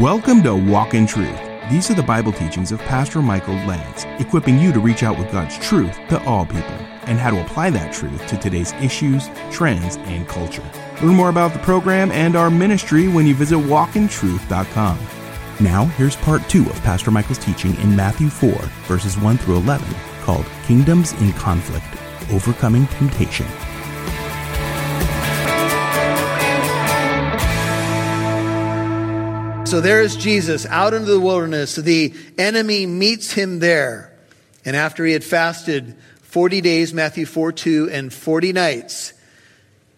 Welcome 0.00 0.42
to 0.42 0.54
Walk 0.54 0.94
in 0.94 1.06
Truth. 1.06 1.40
These 1.70 1.90
are 1.90 1.94
the 1.94 2.02
Bible 2.02 2.32
teachings 2.32 2.72
of 2.72 2.78
Pastor 2.80 3.22
Michael 3.22 3.54
Lantz, 3.54 4.04
equipping 4.20 4.58
you 4.58 4.72
to 4.72 4.80
reach 4.80 5.02
out 5.02 5.18
with 5.18 5.32
God's 5.32 5.58
truth 5.58 5.98
to 6.08 6.22
all 6.24 6.44
people 6.44 6.74
and 7.06 7.18
how 7.18 7.30
to 7.30 7.40
apply 7.40 7.70
that 7.70 7.92
truth 7.92 8.26
to 8.26 8.36
today's 8.36 8.72
issues, 8.74 9.30
trends, 9.50 9.96
and 9.96 10.28
culture. 10.28 10.64
Learn 11.02 11.14
more 11.14 11.28
about 11.30 11.52
the 11.52 11.58
program 11.60 12.10
and 12.12 12.36
our 12.36 12.50
ministry 12.50 13.08
when 13.08 13.26
you 13.26 13.34
visit 13.34 13.56
walkintruth.com. 13.56 14.98
Now, 15.60 15.84
here's 15.96 16.16
part 16.16 16.46
two 16.48 16.68
of 16.68 16.82
Pastor 16.82 17.10
Michael's 17.10 17.38
teaching 17.38 17.74
in 17.76 17.94
Matthew 17.96 18.28
4, 18.28 18.50
verses 18.86 19.16
1 19.16 19.38
through 19.38 19.56
11, 19.56 19.86
called 20.22 20.46
Kingdoms 20.66 21.12
in 21.14 21.32
Conflict 21.32 21.86
Overcoming 22.30 22.86
Temptation. 22.88 23.46
So 29.74 29.80
there 29.80 30.02
is 30.02 30.14
Jesus 30.14 30.66
out 30.66 30.94
into 30.94 31.10
the 31.10 31.18
wilderness. 31.18 31.74
The 31.74 32.14
enemy 32.38 32.86
meets 32.86 33.32
him 33.32 33.58
there. 33.58 34.16
And 34.64 34.76
after 34.76 35.04
he 35.04 35.12
had 35.12 35.24
fasted 35.24 35.96
40 36.22 36.60
days, 36.60 36.94
Matthew 36.94 37.26
4 37.26 37.50
2, 37.50 37.90
and 37.90 38.12
40 38.12 38.52
nights, 38.52 39.14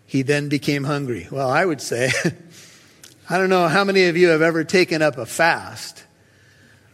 he 0.07 0.23
then 0.23 0.49
became 0.49 0.85
hungry. 0.85 1.29
Well, 1.31 1.51
I 1.51 1.63
would 1.63 1.83
say, 1.83 2.11
I 3.29 3.37
don't 3.37 3.51
know 3.51 3.69
how 3.69 3.85
many 3.85 4.07
of 4.07 4.17
you 4.17 4.29
have 4.29 4.41
ever 4.41 4.65
taken 4.65 5.03
up 5.03 5.19
a 5.19 5.27
fast, 5.27 6.03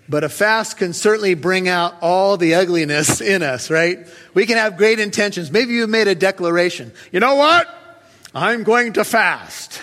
but 0.08 0.24
a 0.24 0.28
fast 0.28 0.76
can 0.76 0.92
certainly 0.92 1.34
bring 1.34 1.68
out 1.68 1.94
all 2.02 2.36
the 2.36 2.56
ugliness 2.56 3.20
in 3.20 3.44
us, 3.44 3.70
right? 3.70 4.08
We 4.34 4.44
can 4.44 4.56
have 4.56 4.76
great 4.76 4.98
intentions. 4.98 5.52
Maybe 5.52 5.74
you've 5.74 5.88
made 5.88 6.08
a 6.08 6.16
declaration. 6.16 6.90
You 7.12 7.20
know 7.20 7.36
what? 7.36 7.68
I'm 8.34 8.64
going 8.64 8.94
to 8.94 9.04
fast. 9.04 9.80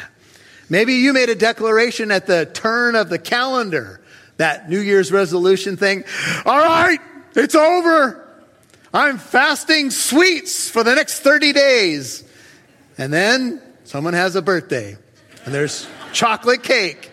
Maybe 0.69 0.95
you 0.95 1.13
made 1.13 1.29
a 1.29 1.35
declaration 1.35 2.11
at 2.11 2.27
the 2.27 2.45
turn 2.45 2.95
of 2.95 3.09
the 3.09 3.17
calendar, 3.19 3.99
that 4.37 4.69
New 4.69 4.79
Year's 4.79 5.11
resolution 5.11 5.77
thing. 5.77 6.03
All 6.45 6.59
right, 6.59 6.99
it's 7.35 7.55
over. 7.55 8.25
I'm 8.93 9.17
fasting 9.17 9.91
sweets 9.91 10.69
for 10.69 10.83
the 10.83 10.95
next 10.95 11.19
30 11.19 11.53
days. 11.53 12.23
And 12.97 13.13
then 13.13 13.61
someone 13.83 14.13
has 14.13 14.35
a 14.35 14.41
birthday 14.41 14.97
and 15.45 15.53
there's 15.53 15.87
chocolate 16.13 16.63
cake. 16.63 17.11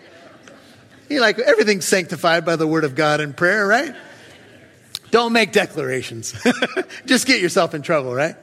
You 1.09 1.21
like 1.21 1.39
everything's 1.39 1.85
sanctified 1.85 2.45
by 2.45 2.55
the 2.55 2.67
word 2.67 2.83
of 2.83 2.95
God 2.95 3.21
and 3.21 3.35
prayer, 3.35 3.65
right? 3.65 3.95
Don't 5.11 5.31
make 5.31 5.53
declarations. 5.53 6.35
Just 7.05 7.27
get 7.27 7.41
yourself 7.41 7.73
in 7.73 7.81
trouble, 7.81 8.13
right? 8.13 8.35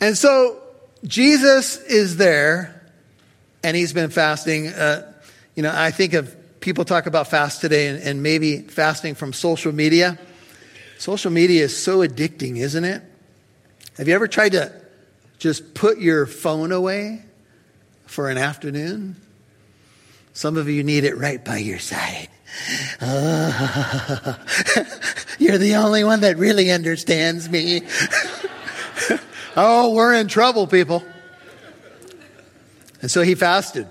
And 0.00 0.16
so 0.16 0.62
Jesus 1.04 1.76
is 1.76 2.16
there 2.16 2.79
and 3.62 3.76
he's 3.76 3.92
been 3.92 4.10
fasting. 4.10 4.68
Uh, 4.68 5.12
you 5.54 5.62
know, 5.62 5.72
I 5.74 5.90
think 5.90 6.14
of 6.14 6.36
people 6.60 6.84
talk 6.84 7.06
about 7.06 7.28
fast 7.28 7.60
today 7.60 7.88
and, 7.88 8.02
and 8.02 8.22
maybe 8.22 8.58
fasting 8.58 9.14
from 9.14 9.32
social 9.32 9.72
media. 9.72 10.18
Social 10.98 11.30
media 11.30 11.64
is 11.64 11.76
so 11.76 11.98
addicting, 11.98 12.58
isn't 12.58 12.84
it? 12.84 13.02
Have 13.96 14.08
you 14.08 14.14
ever 14.14 14.28
tried 14.28 14.52
to 14.52 14.72
just 15.38 15.74
put 15.74 15.98
your 15.98 16.26
phone 16.26 16.72
away 16.72 17.22
for 18.06 18.30
an 18.30 18.38
afternoon? 18.38 19.16
Some 20.32 20.56
of 20.56 20.68
you 20.68 20.84
need 20.84 21.04
it 21.04 21.16
right 21.16 21.44
by 21.44 21.58
your 21.58 21.78
side. 21.78 22.28
Oh, 23.00 24.38
you're 25.38 25.58
the 25.58 25.76
only 25.76 26.04
one 26.04 26.20
that 26.20 26.36
really 26.36 26.70
understands 26.70 27.48
me. 27.48 27.82
oh, 29.56 29.94
we're 29.94 30.14
in 30.14 30.28
trouble, 30.28 30.66
people. 30.66 31.04
And 33.02 33.10
so 33.10 33.22
he 33.22 33.34
fasted 33.34 33.86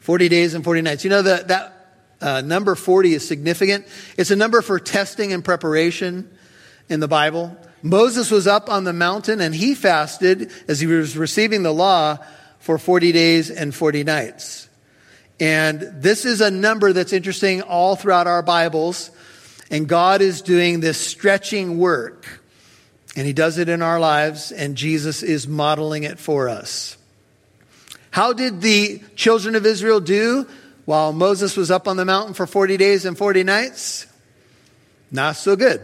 40 0.00 0.28
days 0.28 0.54
and 0.54 0.62
40 0.62 0.82
nights. 0.82 1.04
You 1.04 1.10
know 1.10 1.22
that, 1.22 1.48
that 1.48 1.74
uh, 2.20 2.40
number 2.40 2.74
40 2.74 3.14
is 3.14 3.26
significant. 3.26 3.86
It's 4.16 4.30
a 4.30 4.36
number 4.36 4.62
for 4.62 4.78
testing 4.78 5.32
and 5.32 5.44
preparation 5.44 6.30
in 6.88 7.00
the 7.00 7.08
Bible. 7.08 7.56
Moses 7.82 8.30
was 8.30 8.46
up 8.46 8.70
on 8.70 8.84
the 8.84 8.92
mountain 8.92 9.40
and 9.40 9.54
he 9.54 9.74
fasted 9.74 10.50
as 10.68 10.80
he 10.80 10.86
was 10.86 11.16
receiving 11.16 11.62
the 11.62 11.72
law 11.72 12.18
for 12.58 12.78
40 12.78 13.12
days 13.12 13.50
and 13.50 13.74
40 13.74 14.04
nights. 14.04 14.68
And 15.40 15.80
this 15.80 16.24
is 16.24 16.40
a 16.40 16.50
number 16.50 16.92
that's 16.92 17.12
interesting 17.12 17.62
all 17.62 17.96
throughout 17.96 18.26
our 18.26 18.42
Bibles. 18.42 19.10
And 19.70 19.88
God 19.88 20.22
is 20.22 20.42
doing 20.42 20.80
this 20.80 20.98
stretching 20.98 21.78
work. 21.78 22.40
And 23.16 23.26
he 23.26 23.32
does 23.32 23.58
it 23.58 23.68
in 23.68 23.80
our 23.80 24.00
lives, 24.00 24.50
and 24.50 24.76
Jesus 24.76 25.22
is 25.22 25.46
modeling 25.46 26.02
it 26.02 26.18
for 26.18 26.48
us. 26.48 26.96
How 28.14 28.32
did 28.32 28.60
the 28.60 29.02
children 29.16 29.56
of 29.56 29.66
Israel 29.66 29.98
do 29.98 30.46
while 30.84 31.12
Moses 31.12 31.56
was 31.56 31.72
up 31.72 31.88
on 31.88 31.96
the 31.96 32.04
mountain 32.04 32.32
for 32.32 32.46
40 32.46 32.76
days 32.76 33.04
and 33.04 33.18
40 33.18 33.42
nights? 33.42 34.06
Not 35.10 35.34
so 35.34 35.56
good. 35.56 35.80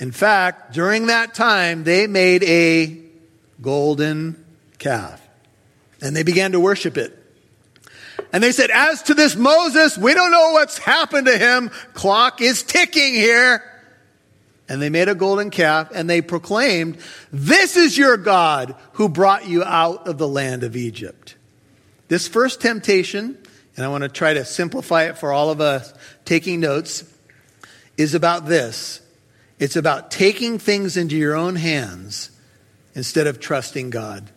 In 0.00 0.10
fact, 0.10 0.72
during 0.72 1.08
that 1.08 1.34
time, 1.34 1.84
they 1.84 2.06
made 2.06 2.42
a 2.44 2.98
golden 3.60 4.42
calf 4.78 5.20
and 6.00 6.16
they 6.16 6.22
began 6.22 6.52
to 6.52 6.60
worship 6.60 6.96
it. 6.96 7.12
And 8.32 8.42
they 8.42 8.52
said, 8.52 8.70
As 8.70 9.02
to 9.02 9.12
this 9.12 9.36
Moses, 9.36 9.98
we 9.98 10.14
don't 10.14 10.30
know 10.30 10.52
what's 10.52 10.78
happened 10.78 11.26
to 11.26 11.36
him. 11.36 11.68
Clock 11.92 12.40
is 12.40 12.62
ticking 12.62 13.12
here. 13.12 13.62
And 14.68 14.80
they 14.80 14.90
made 14.90 15.08
a 15.08 15.14
golden 15.14 15.50
calf 15.50 15.90
and 15.94 16.08
they 16.08 16.22
proclaimed, 16.22 16.98
This 17.32 17.76
is 17.76 17.98
your 17.98 18.16
God 18.16 18.74
who 18.92 19.08
brought 19.08 19.46
you 19.46 19.62
out 19.64 20.06
of 20.06 20.18
the 20.18 20.28
land 20.28 20.62
of 20.62 20.76
Egypt. 20.76 21.36
This 22.08 22.28
first 22.28 22.60
temptation, 22.60 23.38
and 23.76 23.84
I 23.84 23.88
want 23.88 24.02
to 24.02 24.08
try 24.08 24.34
to 24.34 24.44
simplify 24.44 25.04
it 25.04 25.18
for 25.18 25.32
all 25.32 25.50
of 25.50 25.60
us 25.60 25.92
taking 26.24 26.60
notes, 26.60 27.04
is 27.96 28.14
about 28.14 28.46
this 28.46 29.00
it's 29.58 29.76
about 29.76 30.10
taking 30.10 30.58
things 30.58 30.96
into 30.96 31.16
your 31.16 31.36
own 31.36 31.54
hands 31.54 32.32
instead 32.96 33.28
of 33.28 33.38
trusting 33.38 33.90
God. 33.90 34.28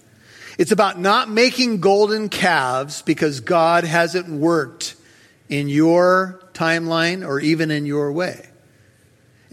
It's 0.60 0.72
about 0.72 1.00
not 1.00 1.30
making 1.30 1.82
golden 1.82 2.30
calves 2.30 3.02
because 3.02 3.40
God 3.40 3.86
hasn't 3.86 4.30
worked 4.30 4.96
in 5.50 5.68
your 5.68 6.42
timeline 6.54 7.28
or 7.28 7.40
even 7.40 7.72
in 7.72 7.88
your 7.88 8.12
way. 8.12 8.48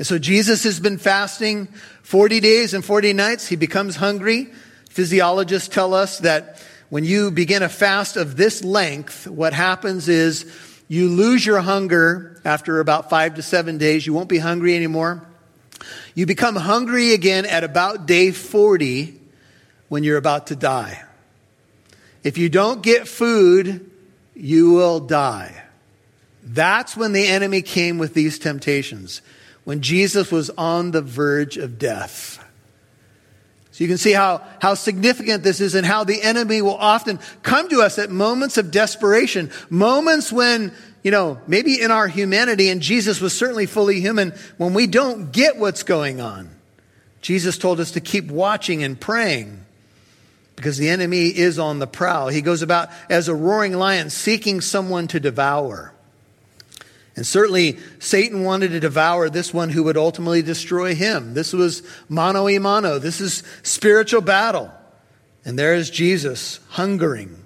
And 0.02 0.06
so 0.08 0.18
Jesus 0.18 0.64
has 0.64 0.80
been 0.80 0.98
fasting 0.98 1.68
40 2.02 2.40
days 2.40 2.74
and 2.74 2.84
40 2.84 3.12
nights. 3.12 3.46
He 3.46 3.54
becomes 3.54 3.94
hungry. 3.94 4.48
Physiologists 4.90 5.68
tell 5.68 5.94
us 5.94 6.18
that 6.18 6.60
when 6.88 7.04
you 7.04 7.30
begin 7.30 7.62
a 7.62 7.68
fast 7.68 8.16
of 8.16 8.36
this 8.36 8.64
length, 8.64 9.28
what 9.28 9.52
happens 9.52 10.08
is 10.08 10.44
you 10.88 11.08
lose 11.08 11.46
your 11.46 11.60
hunger 11.60 12.40
after 12.44 12.80
about 12.80 13.10
five 13.10 13.36
to 13.36 13.42
seven 13.42 13.78
days. 13.78 14.04
You 14.04 14.12
won't 14.12 14.28
be 14.28 14.38
hungry 14.38 14.74
anymore. 14.74 15.24
You 16.16 16.26
become 16.26 16.56
hungry 16.56 17.14
again 17.14 17.46
at 17.46 17.62
about 17.62 18.04
day 18.04 18.32
40 18.32 19.20
when 19.88 20.02
you're 20.02 20.18
about 20.18 20.48
to 20.48 20.56
die. 20.56 21.00
If 22.24 22.38
you 22.38 22.48
don't 22.48 22.82
get 22.82 23.06
food, 23.06 23.88
you 24.34 24.72
will 24.72 24.98
die. 24.98 25.62
That's 26.42 26.96
when 26.96 27.12
the 27.12 27.28
enemy 27.28 27.62
came 27.62 27.98
with 27.98 28.14
these 28.14 28.40
temptations 28.40 29.22
when 29.64 29.80
Jesus 29.80 30.30
was 30.30 30.50
on 30.50 30.90
the 30.90 31.02
verge 31.02 31.56
of 31.56 31.78
death. 31.78 32.38
So 33.72 33.84
you 33.84 33.88
can 33.88 33.98
see 33.98 34.12
how, 34.12 34.42
how 34.60 34.74
significant 34.74 35.42
this 35.42 35.60
is 35.60 35.74
and 35.74 35.86
how 35.86 36.04
the 36.04 36.20
enemy 36.20 36.60
will 36.60 36.76
often 36.76 37.18
come 37.42 37.68
to 37.70 37.80
us 37.80 37.98
at 37.98 38.10
moments 38.10 38.58
of 38.58 38.70
desperation, 38.70 39.50
moments 39.70 40.30
when, 40.30 40.72
you 41.02 41.10
know, 41.10 41.40
maybe 41.46 41.80
in 41.80 41.90
our 41.90 42.06
humanity, 42.06 42.68
and 42.68 42.82
Jesus 42.82 43.20
was 43.20 43.36
certainly 43.36 43.64
fully 43.64 43.98
human, 44.00 44.34
when 44.58 44.74
we 44.74 44.86
don't 44.86 45.32
get 45.32 45.56
what's 45.56 45.84
going 45.84 46.20
on. 46.20 46.50
Jesus 47.22 47.56
told 47.56 47.80
us 47.80 47.92
to 47.92 48.00
keep 48.00 48.30
watching 48.30 48.82
and 48.82 49.00
praying 49.00 49.64
because 50.56 50.76
the 50.76 50.90
enemy 50.90 51.28
is 51.28 51.58
on 51.58 51.78
the 51.78 51.86
prowl. 51.86 52.28
He 52.28 52.42
goes 52.42 52.60
about 52.60 52.90
as 53.08 53.28
a 53.28 53.34
roaring 53.34 53.72
lion 53.72 54.10
seeking 54.10 54.60
someone 54.60 55.08
to 55.08 55.20
devour. 55.20 55.91
And 57.14 57.26
certainly, 57.26 57.78
Satan 57.98 58.42
wanted 58.42 58.68
to 58.68 58.80
devour 58.80 59.28
this 59.28 59.52
one 59.52 59.68
who 59.68 59.82
would 59.84 59.98
ultimately 59.98 60.40
destroy 60.40 60.94
him. 60.94 61.34
This 61.34 61.52
was 61.52 61.82
mano 62.08 62.44
y 62.44 62.58
mano. 62.58 62.98
This 62.98 63.20
is 63.20 63.42
spiritual 63.62 64.22
battle. 64.22 64.70
And 65.44 65.58
there 65.58 65.74
is 65.74 65.90
Jesus 65.90 66.60
hungering. 66.70 67.36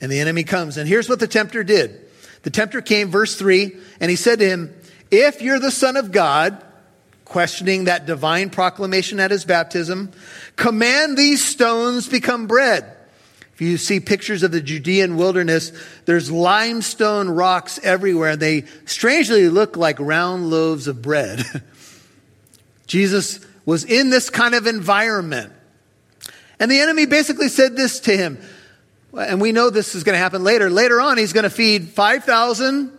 And 0.00 0.10
the 0.10 0.20
enemy 0.20 0.44
comes. 0.44 0.76
And 0.76 0.88
here's 0.88 1.08
what 1.08 1.20
the 1.20 1.26
tempter 1.26 1.62
did 1.62 2.00
the 2.42 2.50
tempter 2.50 2.80
came, 2.80 3.10
verse 3.10 3.36
3, 3.36 3.76
and 3.98 4.08
he 4.08 4.16
said 4.16 4.38
to 4.38 4.48
him, 4.48 4.72
If 5.10 5.42
you're 5.42 5.58
the 5.58 5.72
Son 5.72 5.96
of 5.96 6.12
God, 6.12 6.64
questioning 7.24 7.84
that 7.84 8.06
divine 8.06 8.50
proclamation 8.50 9.18
at 9.20 9.32
his 9.32 9.44
baptism, 9.44 10.12
command 10.54 11.18
these 11.18 11.44
stones 11.44 12.08
become 12.08 12.46
bread. 12.46 12.95
If 13.56 13.62
you 13.62 13.76
see 13.76 14.00
pictures 14.00 14.42
of 14.42 14.52
the 14.52 14.60
Judean 14.60 15.16
wilderness, 15.16 15.72
there's 16.04 16.30
limestone 16.30 17.28
rocks 17.28 17.80
everywhere. 17.82 18.36
They 18.36 18.66
strangely 18.84 19.48
look 19.48 19.76
like 19.76 19.98
round 19.98 20.48
loaves 20.48 20.86
of 20.86 21.02
bread. 21.02 21.42
Jesus 22.86 23.40
was 23.64 23.84
in 23.84 24.10
this 24.10 24.30
kind 24.30 24.54
of 24.54 24.66
environment. 24.66 25.52
And 26.60 26.70
the 26.70 26.80
enemy 26.80 27.06
basically 27.06 27.48
said 27.48 27.76
this 27.76 28.00
to 28.00 28.16
him 28.16 28.38
and 29.16 29.40
we 29.40 29.52
know 29.52 29.70
this 29.70 29.94
is 29.94 30.04
going 30.04 30.14
to 30.14 30.18
happen 30.18 30.44
later. 30.44 30.70
Later 30.70 31.00
on, 31.00 31.18
he's 31.18 31.32
going 31.32 31.44
to 31.44 31.50
feed 31.50 31.88
5,000. 31.88 32.92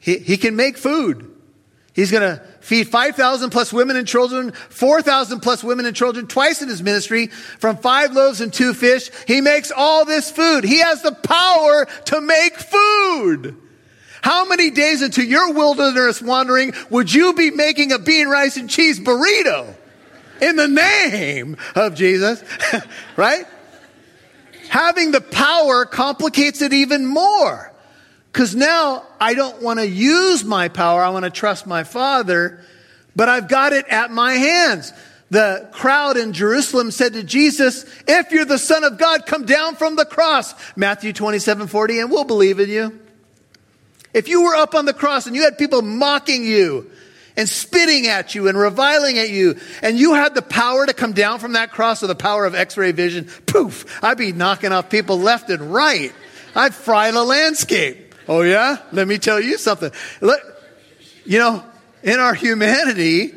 He, 0.00 0.18
he 0.18 0.36
can 0.36 0.56
make 0.56 0.76
food. 0.76 1.30
He's 1.92 2.10
going 2.10 2.22
to 2.22 2.42
feed 2.64 2.88
5,000 2.88 3.50
plus 3.50 3.74
women 3.74 3.96
and 3.96 4.08
children, 4.08 4.52
4,000 4.52 5.40
plus 5.40 5.62
women 5.62 5.84
and 5.84 5.94
children 5.94 6.26
twice 6.26 6.62
in 6.62 6.68
his 6.68 6.82
ministry 6.82 7.26
from 7.26 7.76
five 7.76 8.12
loaves 8.12 8.40
and 8.40 8.52
two 8.52 8.72
fish. 8.72 9.10
He 9.26 9.42
makes 9.42 9.70
all 9.70 10.06
this 10.06 10.30
food. 10.30 10.64
He 10.64 10.78
has 10.78 11.02
the 11.02 11.12
power 11.12 11.86
to 12.06 12.20
make 12.22 12.56
food. 12.56 13.56
How 14.22 14.46
many 14.46 14.70
days 14.70 15.02
into 15.02 15.22
your 15.22 15.52
wilderness 15.52 16.22
wandering 16.22 16.72
would 16.88 17.12
you 17.12 17.34
be 17.34 17.50
making 17.50 17.92
a 17.92 17.98
bean, 17.98 18.28
rice, 18.28 18.56
and 18.56 18.70
cheese 18.70 18.98
burrito 18.98 19.74
in 20.40 20.56
the 20.56 20.68
name 20.68 21.58
of 21.74 21.94
Jesus? 21.94 22.42
right? 23.16 23.44
Having 24.70 25.10
the 25.10 25.20
power 25.20 25.84
complicates 25.84 26.62
it 26.62 26.72
even 26.72 27.04
more. 27.04 27.73
Because 28.34 28.56
now 28.56 29.04
I 29.20 29.34
don't 29.34 29.62
want 29.62 29.78
to 29.78 29.86
use 29.86 30.42
my 30.42 30.66
power. 30.66 31.00
I 31.00 31.10
want 31.10 31.24
to 31.24 31.30
trust 31.30 31.68
my 31.68 31.84
Father, 31.84 32.60
but 33.14 33.28
I've 33.28 33.48
got 33.48 33.72
it 33.72 33.86
at 33.86 34.10
my 34.10 34.32
hands. 34.32 34.92
The 35.30 35.68
crowd 35.70 36.16
in 36.16 36.32
Jerusalem 36.32 36.90
said 36.90 37.12
to 37.12 37.22
Jesus, 37.22 37.86
If 38.08 38.32
you're 38.32 38.44
the 38.44 38.58
Son 38.58 38.82
of 38.82 38.98
God, 38.98 39.24
come 39.26 39.44
down 39.44 39.76
from 39.76 39.94
the 39.94 40.04
cross. 40.04 40.52
Matthew 40.74 41.12
27 41.12 41.68
40, 41.68 42.00
and 42.00 42.10
we'll 42.10 42.24
believe 42.24 42.58
in 42.58 42.68
you. 42.68 42.98
If 44.12 44.26
you 44.26 44.42
were 44.42 44.56
up 44.56 44.74
on 44.74 44.84
the 44.84 44.92
cross 44.92 45.28
and 45.28 45.36
you 45.36 45.44
had 45.44 45.56
people 45.56 45.80
mocking 45.80 46.42
you 46.42 46.90
and 47.36 47.48
spitting 47.48 48.08
at 48.08 48.34
you 48.34 48.48
and 48.48 48.58
reviling 48.58 49.16
at 49.16 49.30
you, 49.30 49.60
and 49.80 49.96
you 49.96 50.14
had 50.14 50.34
the 50.34 50.42
power 50.42 50.84
to 50.84 50.92
come 50.92 51.12
down 51.12 51.38
from 51.38 51.52
that 51.52 51.70
cross 51.70 52.02
with 52.02 52.08
the 52.08 52.16
power 52.16 52.46
of 52.46 52.56
x 52.56 52.76
ray 52.76 52.90
vision, 52.90 53.28
poof, 53.46 54.02
I'd 54.02 54.18
be 54.18 54.32
knocking 54.32 54.72
off 54.72 54.90
people 54.90 55.20
left 55.20 55.50
and 55.50 55.72
right. 55.72 56.12
I'd 56.56 56.74
fry 56.74 57.12
the 57.12 57.22
landscape. 57.22 58.03
Oh, 58.28 58.42
yeah? 58.42 58.78
Let 58.92 59.06
me 59.08 59.18
tell 59.18 59.40
you 59.40 59.58
something. 59.58 59.90
Look, 60.20 60.40
you 61.24 61.38
know, 61.38 61.64
in 62.02 62.20
our 62.20 62.34
humanity, 62.34 63.34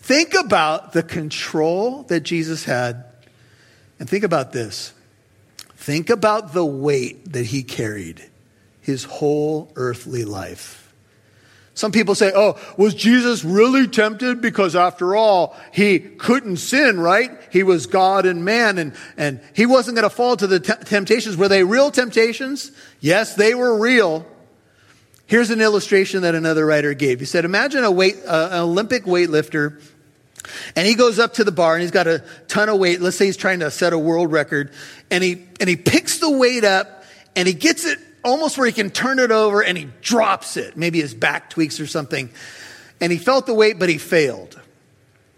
think 0.00 0.34
about 0.34 0.92
the 0.92 1.02
control 1.02 2.02
that 2.04 2.20
Jesus 2.20 2.64
had. 2.64 3.04
And 3.98 4.08
think 4.08 4.24
about 4.24 4.52
this. 4.52 4.92
Think 5.76 6.10
about 6.10 6.52
the 6.52 6.64
weight 6.64 7.32
that 7.32 7.46
he 7.46 7.62
carried 7.62 8.28
his 8.80 9.04
whole 9.04 9.72
earthly 9.76 10.24
life. 10.24 10.81
Some 11.74 11.90
people 11.90 12.14
say, 12.14 12.32
oh, 12.34 12.60
was 12.76 12.94
Jesus 12.94 13.44
really 13.44 13.88
tempted? 13.88 14.42
Because 14.42 14.76
after 14.76 15.16
all, 15.16 15.56
he 15.72 15.98
couldn't 15.98 16.58
sin, 16.58 17.00
right? 17.00 17.30
He 17.50 17.62
was 17.62 17.86
God 17.86 18.26
and 18.26 18.44
man, 18.44 18.76
and, 18.76 18.92
and 19.16 19.40
he 19.54 19.64
wasn't 19.64 19.96
going 19.96 20.08
to 20.08 20.14
fall 20.14 20.36
to 20.36 20.46
the 20.46 20.60
temptations. 20.60 21.36
Were 21.36 21.48
they 21.48 21.64
real 21.64 21.90
temptations? 21.90 22.72
Yes, 23.00 23.34
they 23.36 23.54
were 23.54 23.78
real. 23.78 24.26
Here's 25.26 25.48
an 25.48 25.62
illustration 25.62 26.22
that 26.22 26.34
another 26.34 26.66
writer 26.66 26.92
gave. 26.92 27.20
He 27.20 27.24
said, 27.24 27.46
imagine 27.46 27.84
a 27.84 27.90
weight, 27.90 28.18
uh, 28.26 28.50
an 28.52 28.58
Olympic 28.60 29.04
weightlifter, 29.04 29.80
and 30.76 30.86
he 30.86 30.94
goes 30.94 31.18
up 31.18 31.34
to 31.34 31.44
the 31.44 31.52
bar 31.52 31.74
and 31.74 31.80
he's 31.80 31.90
got 31.90 32.06
a 32.06 32.22
ton 32.48 32.68
of 32.68 32.78
weight. 32.78 33.00
Let's 33.00 33.16
say 33.16 33.26
he's 33.26 33.36
trying 33.38 33.60
to 33.60 33.70
set 33.70 33.94
a 33.94 33.98
world 33.98 34.30
record, 34.30 34.72
and 35.10 35.24
he, 35.24 35.46
and 35.58 35.70
he 35.70 35.76
picks 35.76 36.18
the 36.18 36.30
weight 36.30 36.64
up 36.64 37.04
and 37.34 37.48
he 37.48 37.54
gets 37.54 37.86
it 37.86 37.98
almost 38.24 38.58
where 38.58 38.66
he 38.66 38.72
can 38.72 38.90
turn 38.90 39.18
it 39.18 39.30
over 39.30 39.62
and 39.62 39.76
he 39.76 39.88
drops 40.00 40.56
it. 40.56 40.76
Maybe 40.76 41.00
his 41.00 41.14
back 41.14 41.50
tweaks 41.50 41.80
or 41.80 41.86
something. 41.86 42.30
And 43.00 43.10
he 43.10 43.18
felt 43.18 43.46
the 43.46 43.54
weight, 43.54 43.78
but 43.78 43.88
he 43.88 43.98
failed. 43.98 44.60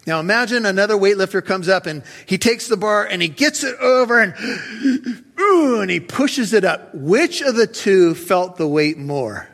Now 0.07 0.21
imagine 0.21 0.67
another 0.67 0.97
weightlifter 0.97 1.45
comes 1.45 1.69
up 1.69 1.87
and 1.87 2.03
he 2.27 2.37
takes 2.37 2.69
the 2.69 2.77
bar 2.77 3.07
and 3.07 3.23
he 3.23 3.29
gets 3.29 3.65
it 3.65 3.75
over 3.81 4.21
and, 4.21 4.35
ooh, 5.41 5.81
and 5.81 5.91
he 5.91 6.01
pushes 6.01 6.53
it 6.53 6.65
up. 6.65 6.95
Which 6.95 7.41
of 7.41 7.57
the 7.57 7.67
two 7.67 8.15
felt 8.15 8.57
the 8.57 8.69
weight 8.69 8.99
more? 8.99 9.49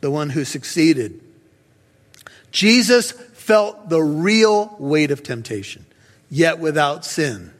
The 0.00 0.10
one 0.10 0.30
who 0.30 0.44
succeeded. 0.44 1.20
Jesus 2.52 3.10
felt 3.12 3.88
the 3.88 4.02
real 4.02 4.76
weight 4.78 5.10
of 5.10 5.22
temptation, 5.22 5.86
yet 6.30 6.60
without 6.60 7.04
sin. 7.04 7.52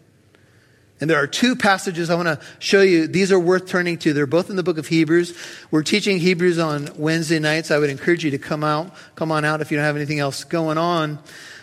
And 1.00 1.08
there 1.08 1.16
are 1.16 1.26
two 1.26 1.56
passages 1.56 2.10
I 2.10 2.14
want 2.14 2.28
to 2.28 2.38
show 2.58 2.82
you. 2.82 3.06
These 3.06 3.32
are 3.32 3.40
worth 3.40 3.66
turning 3.66 3.96
to. 3.98 4.12
They're 4.12 4.26
both 4.26 4.50
in 4.50 4.56
the 4.56 4.62
book 4.62 4.76
of 4.76 4.86
Hebrews. 4.86 5.36
We're 5.70 5.82
teaching 5.82 6.18
Hebrews 6.18 6.58
on 6.58 6.90
Wednesday 6.96 7.38
nights. 7.38 7.70
I 7.70 7.78
would 7.78 7.88
encourage 7.88 8.22
you 8.22 8.30
to 8.32 8.38
come 8.38 8.62
out, 8.62 8.94
come 9.14 9.32
on 9.32 9.44
out 9.44 9.62
if 9.62 9.70
you 9.70 9.78
don't 9.78 9.86
have 9.86 9.96
anything 9.96 10.18
else 10.18 10.44
going 10.44 10.76
on. 10.76 11.18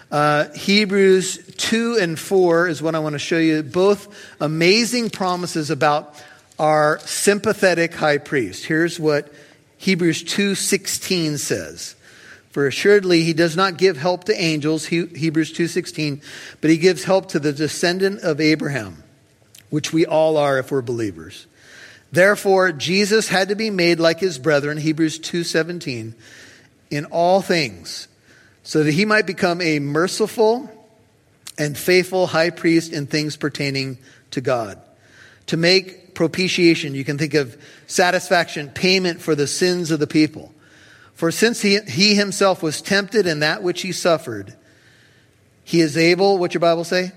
Uh, 0.10 0.50
Hebrews 0.54 1.54
2 1.58 2.00
and 2.02 2.18
4 2.18 2.68
is 2.68 2.82
what 2.82 2.96
I 2.96 3.00
want 3.00 3.14
to 3.14 3.20
show 3.20 3.38
you. 3.38 3.62
Both 3.62 4.08
amazing 4.40 5.12
promises 5.12 5.70
about 5.70 6.16
our 6.58 6.98
sympathetic 7.00 7.94
high 7.94 8.18
priest. 8.18 8.66
Here's 8.66 9.00
what 9.00 9.32
Hebrews 9.78 10.24
2:16 10.24 11.38
says. 11.38 11.94
For 12.52 12.66
assuredly 12.66 13.24
he 13.24 13.34
does 13.34 13.56
not 13.56 13.78
give 13.78 13.98
help 13.98 14.24
to 14.24 14.42
angels, 14.42 14.88
Hebrews 14.88 15.52
2:16, 15.52 16.22
but 16.60 16.72
he 16.72 16.78
gives 16.78 17.04
help 17.04 17.30
to 17.30 17.40
the 17.40 17.54
descendant 17.54 18.22
of 18.22 18.42
Abraham 18.42 19.04
which 19.70 19.92
we 19.92 20.06
all 20.06 20.38
are 20.38 20.60
if 20.60 20.72
we're 20.72 20.82
believers. 20.82 21.46
Therefore, 22.12 22.72
Jesus 22.72 23.28
had 23.28 23.50
to 23.50 23.56
be 23.56 23.70
made 23.70 24.00
like 24.00 24.20
his 24.20 24.38
brethren, 24.38 24.78
Hebrews 24.78 25.20
2:17, 25.20 26.14
in 26.90 27.06
all 27.06 27.42
things, 27.42 28.08
so 28.64 28.84
that 28.84 28.94
he 28.94 29.06
might 29.06 29.26
become 29.26 29.62
a 29.62 29.80
merciful 29.80 30.72
and 31.58 31.78
faithful 31.78 32.28
high 32.28 32.50
priest 32.50 32.94
in 32.94 33.08
things 33.08 33.36
pertaining 33.36 33.98
to 34.32 34.42
God. 34.42 34.80
To 35.48 35.58
make 35.58 36.14
propitiation, 36.14 36.96
you 36.96 37.04
can 37.04 37.18
think 37.18 37.34
of 37.34 37.58
satisfaction, 37.88 38.70
payment 38.70 39.22
for 39.22 39.36
the 39.36 39.48
sins 39.48 39.92
of 39.92 40.00
the 40.00 40.08
people. 40.08 40.54
For 41.14 41.32
since 41.32 41.62
he, 41.62 41.80
he 41.88 42.16
himself 42.16 42.62
was 42.62 42.82
tempted 42.82 43.26
in 43.26 43.40
that 43.40 43.64
which 43.64 43.82
he 43.82 43.92
suffered, 43.92 44.56
he 45.64 45.82
is 45.82 45.98
able, 45.98 46.38
what 46.38 46.54
your 46.54 46.62
Bible 46.62 46.84
say? 46.84 47.12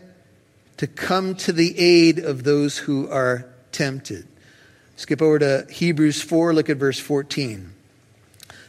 To 0.80 0.86
come 0.86 1.34
to 1.34 1.52
the 1.52 1.78
aid 1.78 2.18
of 2.18 2.42
those 2.42 2.78
who 2.78 3.06
are 3.10 3.44
tempted. 3.70 4.26
Skip 4.96 5.20
over 5.20 5.38
to 5.38 5.66
Hebrews 5.70 6.22
4, 6.22 6.54
look 6.54 6.70
at 6.70 6.78
verse 6.78 6.98
14. 6.98 7.70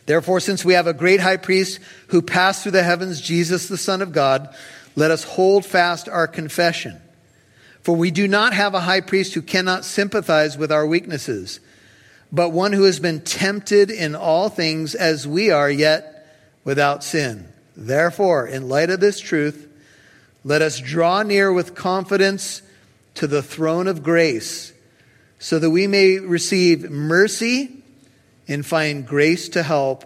Therefore, 0.07 0.41
since 0.41 0.65
we 0.65 0.73
have 0.73 0.87
a 0.87 0.93
great 0.93 1.21
high 1.21 1.37
priest 1.37 1.79
who 2.07 2.21
passed 2.21 2.63
through 2.63 2.73
the 2.73 2.83
heavens, 2.83 3.21
Jesus, 3.21 3.69
the 3.69 3.77
Son 3.77 4.01
of 4.01 4.11
God, 4.11 4.53
let 4.97 5.09
us 5.09 5.23
hold 5.23 5.65
fast 5.65 6.09
our 6.09 6.27
confession. 6.27 6.99
For 7.81 7.95
we 7.95 8.11
do 8.11 8.27
not 8.27 8.51
have 8.51 8.73
a 8.73 8.81
high 8.81 8.99
priest 8.99 9.33
who 9.33 9.41
cannot 9.41 9.85
sympathize 9.85 10.57
with 10.57 10.69
our 10.69 10.85
weaknesses, 10.85 11.61
but 12.29 12.49
one 12.49 12.73
who 12.73 12.83
has 12.83 12.99
been 12.99 13.21
tempted 13.21 13.89
in 13.89 14.15
all 14.15 14.49
things 14.49 14.95
as 14.95 15.25
we 15.25 15.49
are, 15.49 15.71
yet 15.71 16.27
without 16.65 17.05
sin. 17.05 17.47
Therefore, 17.77 18.45
in 18.47 18.67
light 18.67 18.89
of 18.89 18.99
this 18.99 19.21
truth, 19.21 19.69
let 20.43 20.61
us 20.61 20.79
draw 20.79 21.23
near 21.23 21.51
with 21.51 21.75
confidence 21.75 22.61
to 23.15 23.27
the 23.27 23.43
throne 23.43 23.87
of 23.87 24.03
grace 24.03 24.73
so 25.39 25.59
that 25.59 25.69
we 25.69 25.87
may 25.87 26.19
receive 26.19 26.89
mercy 26.89 27.83
and 28.47 28.65
find 28.65 29.07
grace 29.07 29.49
to 29.49 29.63
help 29.63 30.05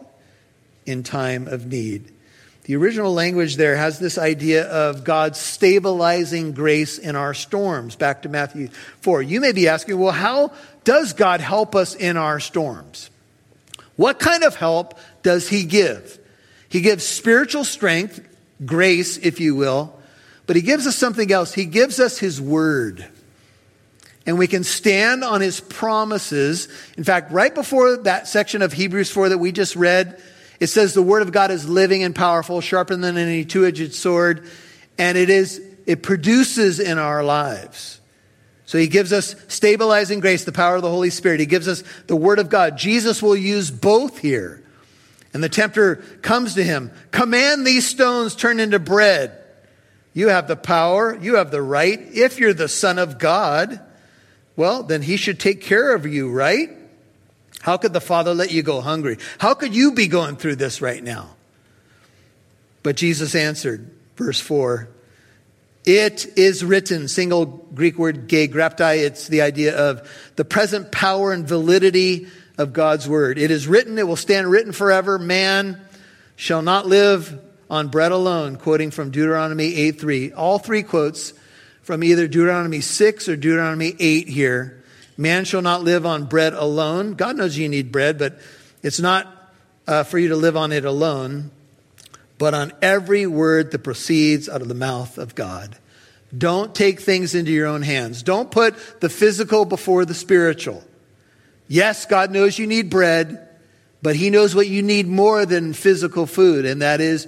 in 0.85 1.03
time 1.03 1.47
of 1.47 1.65
need. 1.65 2.11
The 2.63 2.75
original 2.75 3.13
language 3.13 3.57
there 3.57 3.75
has 3.75 3.99
this 3.99 4.17
idea 4.17 4.65
of 4.65 5.03
God 5.03 5.35
stabilizing 5.35 6.53
grace 6.53 6.97
in 6.97 7.15
our 7.15 7.33
storms, 7.33 7.95
back 7.95 8.23
to 8.23 8.29
Matthew 8.29 8.69
4. 9.01 9.21
You 9.21 9.39
may 9.39 9.51
be 9.51 9.67
asking, 9.67 9.99
well, 9.99 10.11
how 10.11 10.51
does 10.83 11.13
God 11.13 11.41
help 11.41 11.75
us 11.75 11.95
in 11.95 12.17
our 12.17 12.39
storms? 12.39 13.11
What 13.97 14.19
kind 14.19 14.43
of 14.43 14.55
help 14.55 14.97
does 15.21 15.47
He 15.47 15.63
give? 15.63 16.19
He 16.67 16.81
gives 16.81 17.05
spiritual 17.05 17.63
strength, 17.63 18.19
grace, 18.65 19.17
if 19.17 19.39
you 19.39 19.55
will, 19.55 19.95
but 20.47 20.55
he 20.55 20.61
gives 20.61 20.87
us 20.87 20.95
something 20.95 21.31
else. 21.31 21.53
He 21.53 21.65
gives 21.65 21.99
us 21.99 22.17
his 22.17 22.39
word. 22.39 23.05
And 24.25 24.39
we 24.39 24.47
can 24.47 24.63
stand 24.63 25.23
on 25.23 25.41
his 25.41 25.59
promises. 25.59 26.67
In 26.97 27.03
fact, 27.03 27.31
right 27.31 27.53
before 27.53 27.97
that 27.97 28.27
section 28.27 28.61
of 28.61 28.73
Hebrews 28.73 29.11
4 29.11 29.29
that 29.29 29.37
we 29.37 29.51
just 29.51 29.75
read, 29.75 30.21
it 30.59 30.67
says 30.67 30.93
the 30.93 31.01
word 31.01 31.21
of 31.21 31.31
God 31.31 31.51
is 31.51 31.67
living 31.67 32.03
and 32.03 32.15
powerful, 32.15 32.61
sharper 32.61 32.95
than 32.95 33.17
any 33.17 33.45
two-edged 33.45 33.93
sword, 33.93 34.47
and 34.97 35.17
it 35.17 35.29
is 35.29 35.61
it 35.85 36.01
produces 36.01 36.79
in 36.79 36.97
our 36.97 37.23
lives. 37.23 37.99
So 38.65 38.79
he 38.79 38.87
gives 38.87 39.13
us 39.13 39.35
stabilizing 39.47 40.19
grace, 40.19 40.43
the 40.43 40.51
power 40.51 40.75
of 40.75 40.81
the 40.81 40.89
Holy 40.89 41.11
Spirit. 41.11 41.39
He 41.39 41.45
gives 41.45 41.67
us 41.67 41.83
the 42.07 42.15
word 42.15 42.39
of 42.39 42.49
God. 42.49 42.77
Jesus 42.77 43.21
will 43.21 43.35
use 43.35 43.69
both 43.69 44.17
here. 44.17 44.63
And 45.33 45.43
the 45.43 45.49
tempter 45.49 45.97
comes 46.21 46.55
to 46.55 46.63
him, 46.63 46.91
command 47.11 47.67
these 47.67 47.87
stones 47.87 48.35
turn 48.35 48.59
into 48.59 48.79
bread. 48.79 49.37
You 50.15 50.29
have 50.29 50.47
the 50.47 50.55
power, 50.55 51.15
you 51.21 51.35
have 51.35 51.51
the 51.51 51.61
right. 51.61 51.99
If 51.99 52.39
you're 52.39 52.53
the 52.53 52.69
Son 52.69 52.97
of 52.97 53.19
God, 53.19 53.81
well, 54.55 54.81
then 54.81 55.01
He 55.01 55.17
should 55.17 55.41
take 55.41 55.59
care 55.59 55.93
of 55.93 56.05
you, 56.05 56.31
right? 56.31 56.69
How 57.59 57.75
could 57.75 57.91
the 57.91 57.99
Father 57.99 58.33
let 58.33 58.49
you 58.49 58.63
go 58.63 58.79
hungry? 58.79 59.17
How 59.39 59.55
could 59.55 59.75
you 59.75 59.91
be 59.91 60.07
going 60.07 60.37
through 60.37 60.55
this 60.55 60.81
right 60.81 61.03
now? 61.03 61.35
But 62.81 62.95
Jesus 62.95 63.35
answered, 63.35 63.91
verse 64.15 64.39
4 64.39 64.87
It 65.83 66.25
is 66.37 66.63
written, 66.63 67.09
single 67.09 67.45
Greek 67.45 67.97
word 67.97 68.29
gegraptai. 68.29 69.03
It's 69.03 69.27
the 69.27 69.41
idea 69.41 69.77
of 69.77 70.09
the 70.37 70.45
present 70.45 70.93
power 70.93 71.33
and 71.33 71.45
validity 71.45 72.27
of 72.57 72.71
God's 72.71 73.09
word. 73.09 73.37
It 73.37 73.51
is 73.51 73.67
written, 73.67 73.97
it 73.97 74.07
will 74.07 74.15
stand 74.15 74.49
written 74.49 74.71
forever. 74.71 75.19
Man 75.19 75.81
shall 76.37 76.61
not 76.61 76.87
live 76.87 77.37
on 77.69 77.87
bread 77.87 78.11
alone, 78.11 78.57
quoting 78.57 78.91
from 78.91 79.11
Deuteronomy 79.11 79.75
8 79.75 79.99
3. 79.99 80.33
All 80.33 80.59
three 80.59 80.83
quotes 80.83 81.33
from 81.81 82.03
either 82.03 82.27
Deuteronomy 82.27 82.81
6 82.81 83.29
or 83.29 83.35
Deuteronomy 83.35 83.95
8 83.99 84.27
here. 84.27 84.83
Man 85.17 85.45
shall 85.45 85.61
not 85.61 85.83
live 85.83 86.05
on 86.05 86.25
bread 86.25 86.53
alone. 86.53 87.13
God 87.13 87.37
knows 87.37 87.57
you 87.57 87.69
need 87.69 87.91
bread, 87.91 88.17
but 88.17 88.39
it's 88.83 88.99
not 88.99 89.27
uh, 89.87 90.03
for 90.03 90.17
you 90.17 90.29
to 90.29 90.35
live 90.35 90.57
on 90.57 90.71
it 90.71 90.85
alone, 90.85 91.51
but 92.37 92.53
on 92.53 92.73
every 92.81 93.25
word 93.27 93.71
that 93.71 93.79
proceeds 93.79 94.49
out 94.49 94.61
of 94.61 94.67
the 94.67 94.73
mouth 94.73 95.17
of 95.17 95.35
God. 95.35 95.77
Don't 96.35 96.75
take 96.75 96.99
things 96.99 97.35
into 97.35 97.51
your 97.51 97.67
own 97.67 97.81
hands. 97.81 98.23
Don't 98.23 98.51
put 98.51 98.99
the 98.99 99.09
physical 99.09 99.63
before 99.63 100.05
the 100.05 100.13
spiritual. 100.13 100.83
Yes, 101.67 102.05
God 102.05 102.31
knows 102.31 102.59
you 102.59 102.67
need 102.67 102.89
bread, 102.89 103.47
but 104.01 104.15
He 104.15 104.29
knows 104.29 104.53
what 104.53 104.67
you 104.67 104.81
need 104.81 105.07
more 105.07 105.45
than 105.45 105.73
physical 105.73 106.25
food, 106.25 106.65
and 106.65 106.81
that 106.81 106.99
is 106.99 107.27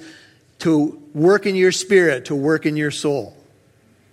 to 0.59 1.01
work 1.13 1.45
in 1.45 1.55
your 1.55 1.71
spirit, 1.71 2.25
to 2.25 2.35
work 2.35 2.65
in 2.65 2.75
your 2.75 2.91
soul. 2.91 3.35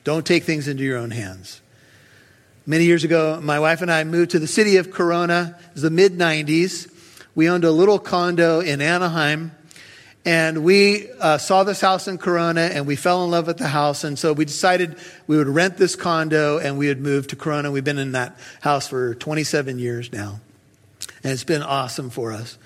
Don't 0.04 0.26
take 0.26 0.44
things 0.44 0.68
into 0.68 0.82
your 0.82 0.98
own 0.98 1.10
hands. 1.10 1.60
Many 2.66 2.84
years 2.84 3.04
ago, 3.04 3.40
my 3.42 3.58
wife 3.60 3.82
and 3.82 3.90
I 3.90 4.04
moved 4.04 4.32
to 4.32 4.38
the 4.38 4.46
city 4.46 4.76
of 4.78 4.90
Corona. 4.90 5.58
It 5.68 5.74
was 5.74 5.82
the 5.82 5.90
mid 5.90 6.14
90s. 6.14 6.90
We 7.34 7.48
owned 7.48 7.64
a 7.64 7.70
little 7.70 7.98
condo 7.98 8.60
in 8.60 8.80
Anaheim. 8.80 9.52
And 10.26 10.64
we 10.64 11.10
uh, 11.20 11.36
saw 11.36 11.64
this 11.64 11.82
house 11.82 12.08
in 12.08 12.16
Corona 12.16 12.62
and 12.62 12.86
we 12.86 12.96
fell 12.96 13.24
in 13.24 13.30
love 13.30 13.46
with 13.46 13.58
the 13.58 13.68
house. 13.68 14.04
And 14.04 14.18
so 14.18 14.32
we 14.32 14.46
decided 14.46 14.96
we 15.26 15.36
would 15.36 15.48
rent 15.48 15.76
this 15.76 15.96
condo 15.96 16.58
and 16.58 16.78
we 16.78 16.88
would 16.88 17.00
move 17.00 17.26
to 17.28 17.36
Corona. 17.36 17.70
We've 17.70 17.84
been 17.84 17.98
in 17.98 18.12
that 18.12 18.38
house 18.62 18.88
for 18.88 19.14
27 19.14 19.78
years 19.78 20.10
now. 20.10 20.40
And 21.22 21.32
it's 21.32 21.44
been 21.44 21.62
awesome 21.62 22.08
for 22.08 22.32
us. 22.32 22.56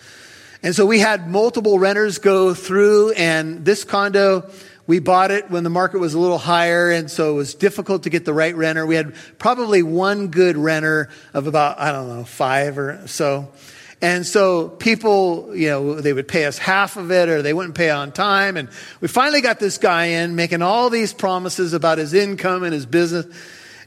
And 0.63 0.75
so 0.75 0.87
we 0.87 0.99
had 0.99 1.29
multiple 1.29 1.79
renters 1.79 2.19
go 2.19 2.53
through, 2.53 3.13
and 3.13 3.65
this 3.65 3.85
condo, 3.85 4.51
we 4.89 4.99
bought 4.99 5.31
it 5.31 5.51
when 5.51 5.65
the 5.65 5.71
market 5.71 5.99
was 5.99 6.15
a 6.15 6.19
little 6.19 6.39
higher, 6.39 6.91
and 6.91 7.11
so 7.11 7.31
it 7.31 7.35
was 7.35 7.55
difficult 7.55 8.05
to 8.05 8.11
get 8.11 8.25
the 8.25 8.33
right 8.33 8.57
renter. 8.57 8.85
We 8.85 8.97
had 8.97 9.15
probably 9.39 9.83
one 9.83 10.29
good 10.29 10.57
renter 10.57 11.11
of 11.33 11.47
about, 11.47 11.79
I 11.79 11.93
don't 11.93 12.09
know, 12.09 12.25
five 12.25 12.79
or 12.79 13.07
so. 13.07 13.53
And 14.01 14.25
so 14.25 14.69
people, 14.69 15.55
you 15.55 15.69
know, 15.69 16.01
they 16.01 16.13
would 16.13 16.29
pay 16.29 16.45
us 16.45 16.57
half 16.57 16.97
of 16.97 17.11
it 17.11 17.29
or 17.29 17.43
they 17.43 17.53
wouldn't 17.53 17.75
pay 17.75 17.91
on 17.91 18.13
time. 18.13 18.57
And 18.57 18.69
we 19.01 19.09
finally 19.09 19.41
got 19.41 19.59
this 19.59 19.77
guy 19.79 20.07
in 20.07 20.37
making 20.37 20.63
all 20.63 20.89
these 20.89 21.13
promises 21.13 21.73
about 21.73 21.99
his 21.99 22.15
income 22.15 22.63
and 22.63 22.73
his 22.73 22.87
business. 22.87 23.27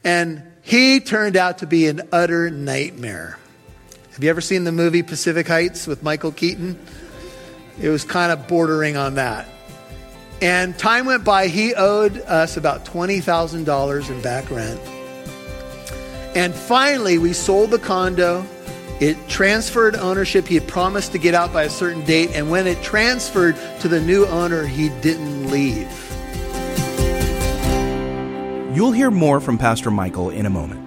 And 0.04 0.44
he 0.64 1.00
turned 1.00 1.38
out 1.38 1.60
to 1.60 1.66
be 1.66 1.88
an 1.88 2.02
utter 2.12 2.50
nightmare. 2.50 3.40
Have 4.12 4.22
you 4.22 4.30
ever 4.30 4.42
seen 4.42 4.66
the 4.66 4.74
movie 4.74 5.04
Pacific 5.04 5.48
Heights 5.48 5.88
with 5.88 6.04
Michael 6.04 6.34
Keaton? 6.34 6.78
It 7.80 7.88
was 7.88 8.04
kind 8.04 8.30
of 8.30 8.46
bordering 8.46 8.98
on 8.98 9.16
that. 9.16 9.48
And 10.42 10.78
time 10.78 11.06
went 11.06 11.24
by, 11.24 11.48
he 11.48 11.74
owed 11.74 12.18
us 12.18 12.58
about 12.58 12.84
$20,000 12.84 14.10
in 14.10 14.22
back 14.22 14.52
rent. 14.52 14.82
And 16.36 16.54
finally, 16.54 17.20
we 17.20 17.32
sold 17.32 17.72
the 17.72 17.80
condo. 17.80 18.46
It 19.00 19.16
transferred 19.30 19.96
ownership. 19.96 20.46
He 20.46 20.56
had 20.56 20.68
promised 20.68 21.14
to 21.14 21.18
get 21.18 21.34
out 21.34 21.54
by 21.54 21.64
a 21.64 21.70
certain 21.70 22.04
date. 22.04 22.32
And 22.34 22.52
when 22.52 22.68
it 22.68 22.84
transferred 22.84 23.56
to 23.80 23.88
the 23.88 24.02
new 24.02 24.26
owner, 24.26 24.66
he 24.66 24.90
didn't 25.00 25.50
leave. 25.50 25.88
You'll 28.76 28.92
hear 28.92 29.10
more 29.10 29.40
from 29.40 29.58
Pastor 29.58 29.90
Michael 29.90 30.32
in 30.32 30.46
a 30.46 30.50
moment. 30.50 30.81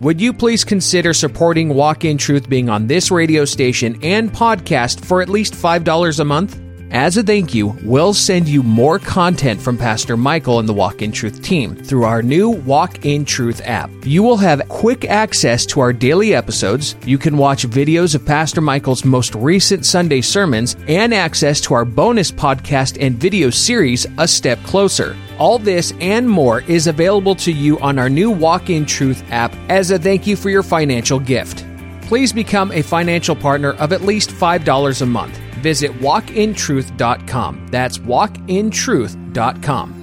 Would 0.00 0.18
you 0.18 0.32
please 0.32 0.64
consider 0.64 1.12
supporting 1.12 1.68
Walk 1.68 2.06
in 2.06 2.16
Truth 2.16 2.48
being 2.48 2.70
on 2.70 2.86
this 2.86 3.10
radio 3.10 3.44
station 3.44 3.98
and 4.02 4.32
podcast 4.32 5.04
for 5.04 5.20
at 5.20 5.28
least 5.28 5.52
$5 5.52 6.20
a 6.20 6.24
month? 6.24 6.59
As 6.92 7.16
a 7.16 7.22
thank 7.22 7.54
you, 7.54 7.68
we'll 7.84 8.12
send 8.12 8.48
you 8.48 8.64
more 8.64 8.98
content 8.98 9.62
from 9.62 9.78
Pastor 9.78 10.16
Michael 10.16 10.58
and 10.58 10.68
the 10.68 10.74
Walk 10.74 11.02
in 11.02 11.12
Truth 11.12 11.40
team 11.40 11.76
through 11.76 12.02
our 12.02 12.20
new 12.20 12.50
Walk 12.50 13.06
in 13.06 13.24
Truth 13.24 13.62
app. 13.64 13.90
You 14.02 14.24
will 14.24 14.36
have 14.38 14.68
quick 14.68 15.04
access 15.04 15.64
to 15.66 15.78
our 15.78 15.92
daily 15.92 16.34
episodes. 16.34 16.96
You 17.06 17.16
can 17.16 17.36
watch 17.36 17.64
videos 17.64 18.16
of 18.16 18.26
Pastor 18.26 18.60
Michael's 18.60 19.04
most 19.04 19.36
recent 19.36 19.86
Sunday 19.86 20.20
sermons 20.20 20.74
and 20.88 21.14
access 21.14 21.60
to 21.60 21.74
our 21.74 21.84
bonus 21.84 22.32
podcast 22.32 22.98
and 23.00 23.16
video 23.16 23.50
series, 23.50 24.04
A 24.18 24.26
Step 24.26 24.60
Closer. 24.64 25.16
All 25.38 25.60
this 25.60 25.92
and 26.00 26.28
more 26.28 26.62
is 26.62 26.88
available 26.88 27.36
to 27.36 27.52
you 27.52 27.78
on 27.78 28.00
our 28.00 28.10
new 28.10 28.32
Walk 28.32 28.68
in 28.68 28.84
Truth 28.84 29.22
app 29.30 29.54
as 29.68 29.92
a 29.92 29.98
thank 29.98 30.26
you 30.26 30.34
for 30.34 30.50
your 30.50 30.64
financial 30.64 31.20
gift. 31.20 31.64
Please 32.02 32.32
become 32.32 32.72
a 32.72 32.82
financial 32.82 33.36
partner 33.36 33.74
of 33.74 33.92
at 33.92 34.02
least 34.02 34.30
$5 34.30 35.02
a 35.02 35.06
month 35.06 35.40
visit 35.60 35.92
walkintruth.com. 35.92 37.68
That's 37.70 37.98
walkintruth.com. 37.98 39.96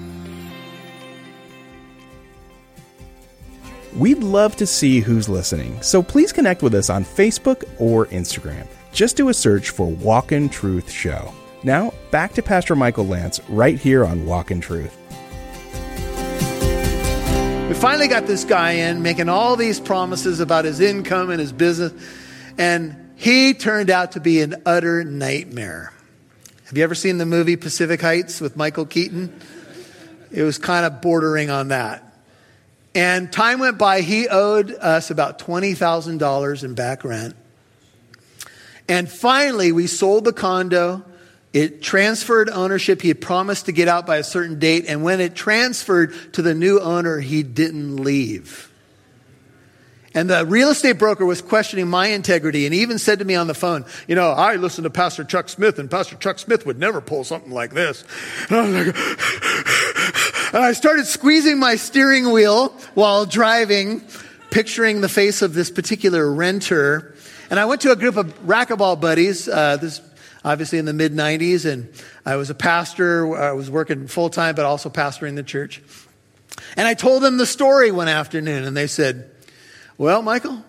We'd 3.96 4.20
love 4.20 4.56
to 4.58 4.68
see 4.68 5.00
who's 5.00 5.28
listening, 5.28 5.82
so 5.82 6.04
please 6.04 6.32
connect 6.32 6.62
with 6.62 6.76
us 6.76 6.92
on 6.92 7.04
Facebook 7.04 7.64
or 7.80 8.06
Instagram. 8.08 8.68
Just 8.92 9.18
do 9.18 9.30
a 9.30 9.34
search 9.34 9.72
for 9.72 9.88
Walk 9.88 10.32
in 10.32 10.50
Truth 10.50 10.92
Show. 10.92 11.34
Now, 11.64 11.94
back 12.12 12.34
to 12.34 12.44
Pastor 12.44 12.76
Michael 12.76 13.06
Lantz 13.06 13.40
right 13.50 13.80
here 13.80 14.06
on 14.06 14.26
Walk 14.28 14.52
in 14.52 14.62
Truth. 14.62 14.96
We 17.68 17.74
finally 17.74 18.08
got 18.08 18.28
this 18.28 18.46
guy 18.46 18.72
in 18.74 19.02
making 19.02 19.30
all 19.30 19.56
these 19.56 19.80
promises 19.80 20.40
about 20.40 20.66
his 20.66 20.80
income 20.80 21.32
and 21.32 21.40
his 21.40 21.52
business. 21.52 21.92
And 22.58 22.96
he 23.18 23.54
turned 23.56 23.90
out 23.90 24.14
to 24.14 24.20
be 24.20 24.42
an 24.42 24.62
utter 24.66 25.04
nightmare. 25.04 25.92
Have 26.68 26.78
you 26.78 26.84
ever 26.84 26.96
seen 26.96 27.18
the 27.18 27.26
movie 27.26 27.56
Pacific 27.56 28.00
Heights 28.00 28.40
with 28.40 28.56
Michael 28.56 28.86
Keaton? 28.86 29.42
It 30.32 30.44
was 30.44 30.58
kind 30.60 30.86
of 30.86 31.02
bordering 31.02 31.50
on 31.50 31.70
that. 31.70 32.04
And 32.94 33.32
time 33.32 33.60
went 33.60 33.78
by, 33.78 34.02
he 34.02 34.28
owed 34.28 34.72
us 34.72 35.10
about 35.10 35.40
$20,000 35.40 36.64
in 36.64 36.74
back 36.76 37.04
rent. 37.04 37.36
And 38.88 39.10
finally, 39.10 39.72
we 39.72 39.88
sold 39.88 40.24
the 40.24 40.34
condo. 40.34 41.04
It 41.54 41.82
transferred 41.82 42.50
ownership. 42.50 43.02
He 43.02 43.08
had 43.08 43.20
promised 43.20 43.66
to 43.66 43.72
get 43.72 43.88
out 43.88 44.06
by 44.06 44.18
a 44.18 44.24
certain 44.24 44.60
date. 44.60 44.86
And 44.88 45.04
when 45.04 45.22
it 45.22 45.36
transferred 45.36 46.14
to 46.34 46.42
the 46.44 46.54
new 46.54 46.80
owner, 46.80 47.20
he 47.20 47.42
didn't 47.42 47.98
leave. 47.98 48.72
And 50.18 50.32
the 50.32 50.48
real 50.48 50.72
estate 50.72 50.94
broker 50.94 51.28
was 51.28 51.44
questioning 51.44 51.88
my 51.88 52.08
integrity 52.08 52.66
and 52.66 52.74
even 52.74 52.98
said 52.98 53.20
to 53.20 53.26
me 53.26 53.36
on 53.36 53.46
the 53.46 53.54
phone, 53.54 53.86
You 54.08 54.16
know, 54.16 54.32
I 54.32 54.56
listen 54.56 54.84
to 54.86 54.90
Pastor 54.90 55.24
Chuck 55.24 55.48
Smith, 55.48 55.78
and 55.78 55.92
Pastor 55.92 56.16
Chuck 56.16 56.40
Smith 56.40 56.66
would 56.66 56.80
never 56.80 57.02
pull 57.02 57.24
something 57.24 57.52
like 57.52 57.70
this. 57.70 58.04
And 58.50 58.58
I, 58.58 58.66
like, 58.66 58.88
and 60.56 60.64
I 60.64 60.74
started 60.74 61.06
squeezing 61.06 61.60
my 61.60 61.76
steering 61.76 62.32
wheel 62.32 62.70
while 62.96 63.28
driving, 63.28 64.02
picturing 64.50 65.02
the 65.02 65.08
face 65.08 65.44
of 65.44 65.54
this 65.54 65.70
particular 65.70 66.34
renter. 66.34 67.14
And 67.52 67.60
I 67.60 67.66
went 67.66 67.82
to 67.82 67.92
a 67.92 67.96
group 67.96 68.18
of 68.18 68.26
racquetball 68.44 69.00
buddies. 69.00 69.48
Uh, 69.48 69.78
this 69.78 70.02
obviously 70.44 70.80
in 70.80 70.86
the 70.86 70.94
mid 70.94 71.14
90s, 71.14 71.72
and 71.72 71.94
I 72.26 72.38
was 72.38 72.50
a 72.50 72.56
pastor. 72.56 73.38
I 73.38 73.52
was 73.52 73.70
working 73.70 74.08
full 74.08 74.32
time, 74.32 74.56
but 74.56 74.66
also 74.66 74.90
pastoring 74.90 75.36
the 75.36 75.44
church. 75.44 75.80
And 76.76 76.88
I 76.88 76.96
told 76.96 77.22
them 77.22 77.38
the 77.38 77.46
story 77.46 77.92
one 77.92 78.08
afternoon, 78.08 78.64
and 78.64 78.76
they 78.76 78.88
said, 78.88 79.30
well, 79.98 80.22
Michael, 80.22 80.64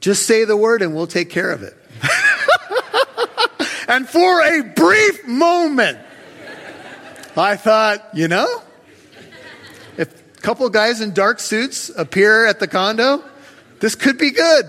just 0.00 0.26
say 0.26 0.44
the 0.44 0.56
word 0.56 0.82
and 0.82 0.94
we'll 0.94 1.06
take 1.06 1.30
care 1.30 1.50
of 1.50 1.62
it. 1.62 1.76
and 3.88 4.08
for 4.08 4.42
a 4.42 4.62
brief 4.62 5.26
moment, 5.26 5.98
I 7.36 7.56
thought, 7.56 8.08
you 8.14 8.28
know, 8.28 8.62
if 9.96 10.38
a 10.38 10.40
couple 10.40 10.66
of 10.66 10.72
guys 10.72 11.00
in 11.00 11.12
dark 11.12 11.38
suits 11.38 11.90
appear 11.90 12.46
at 12.46 12.58
the 12.58 12.66
condo, 12.66 13.22
this 13.78 13.94
could 13.94 14.18
be 14.18 14.30
good. 14.30 14.64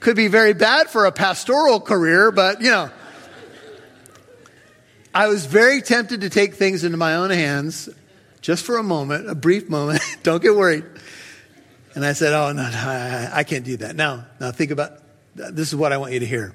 Could 0.00 0.16
be 0.16 0.28
very 0.28 0.54
bad 0.54 0.88
for 0.88 1.06
a 1.06 1.12
pastoral 1.12 1.80
career, 1.80 2.30
but 2.30 2.60
you 2.60 2.70
know. 2.70 2.90
I 5.14 5.26
was 5.26 5.46
very 5.46 5.82
tempted 5.82 6.20
to 6.20 6.30
take 6.30 6.54
things 6.54 6.84
into 6.84 6.96
my 6.96 7.16
own 7.16 7.30
hands 7.30 7.88
just 8.40 8.64
for 8.64 8.76
a 8.76 8.82
moment, 8.82 9.28
a 9.28 9.34
brief 9.34 9.68
moment. 9.68 10.00
Don't 10.22 10.42
get 10.42 10.54
worried. 10.54 10.84
And 11.94 12.04
I 12.04 12.12
said, 12.12 12.32
Oh, 12.32 12.52
no, 12.52 12.62
no 12.62 12.76
I, 12.76 13.30
I 13.32 13.44
can't 13.44 13.64
do 13.64 13.76
that. 13.78 13.96
Now, 13.96 14.26
now 14.40 14.50
think 14.50 14.70
about 14.70 14.92
this 15.34 15.68
is 15.68 15.76
what 15.76 15.92
I 15.92 15.96
want 15.98 16.12
you 16.12 16.20
to 16.20 16.26
hear. 16.26 16.54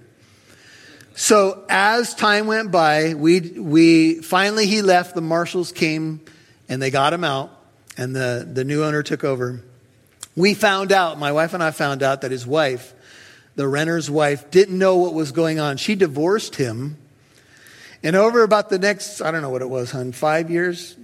So 1.16 1.66
as 1.70 2.16
time 2.16 2.48
went 2.48 2.72
by, 2.72 3.14
we, 3.14 3.40
we 3.40 4.22
finally 4.22 4.66
he 4.66 4.82
left. 4.82 5.16
The 5.16 5.22
marshals 5.22 5.72
came 5.72 6.22
and 6.68 6.82
they 6.82 6.90
got 6.90 7.14
him 7.14 7.24
out, 7.24 7.52
and 7.98 8.16
the, 8.16 8.50
the 8.52 8.64
new 8.64 8.84
owner 8.84 9.04
took 9.04 9.24
over. 9.24 9.62
We 10.36 10.56
found 10.56 10.92
out, 10.92 11.20
my 11.20 11.32
wife 11.32 11.54
and 11.54 11.62
I 11.62 11.72
found 11.72 12.02
out 12.02 12.22
that 12.22 12.32
his 12.32 12.48
wife, 12.48 12.94
the 13.56 13.68
renter's 13.68 14.10
wife, 14.10 14.50
didn't 14.50 14.80
know 14.80 14.98
what 14.98 15.14
was 15.14 15.32
going 15.32 15.60
on. 15.60 15.78
She 15.78 15.94
divorced 15.94 16.56
him 16.56 16.98
And 18.04 18.18
over 18.18 18.44
about 18.44 18.70
the 18.70 18.78
next, 18.78 19.22
I 19.22 19.32
don't 19.32 19.42
know 19.42 19.50
what 19.50 19.62
it 19.62 19.70
was, 19.70 19.92
hun, 19.92 20.12
five 20.12 20.52
years, 20.52 20.98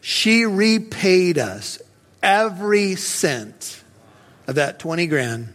she 0.00 0.46
repaid 0.46 1.38
us 1.38 1.78
every 2.24 2.96
cent 2.96 3.82
of 4.48 4.56
that 4.56 4.78
20 4.80 5.06
grand. 5.06 5.52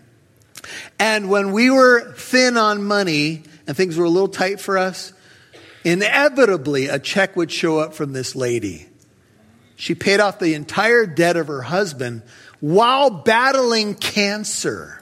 And 1.00 1.30
when 1.30 1.52
we 1.52 1.70
were 1.72 2.14
thin 2.14 2.56
on 2.56 2.84
money 2.84 3.44
and 3.68 3.76
things 3.76 3.98
were 3.98 4.06
a 4.06 4.10
little 4.10 4.30
tight 4.30 4.62
for 4.62 4.78
us, 4.78 5.12
inevitably 5.84 6.88
a 6.88 7.00
check 7.00 7.36
would 7.36 7.52
show 7.52 7.80
up 7.80 7.94
from 7.94 8.14
this 8.14 8.36
lady. 8.36 8.86
She 9.76 9.96
paid 9.96 10.20
off 10.20 10.40
the 10.40 10.54
entire 10.54 11.06
debt 11.06 11.38
of 11.38 11.48
her 11.48 11.62
husband 11.62 12.22
while 12.60 13.10
battling 13.10 13.96
cancer. 13.96 15.02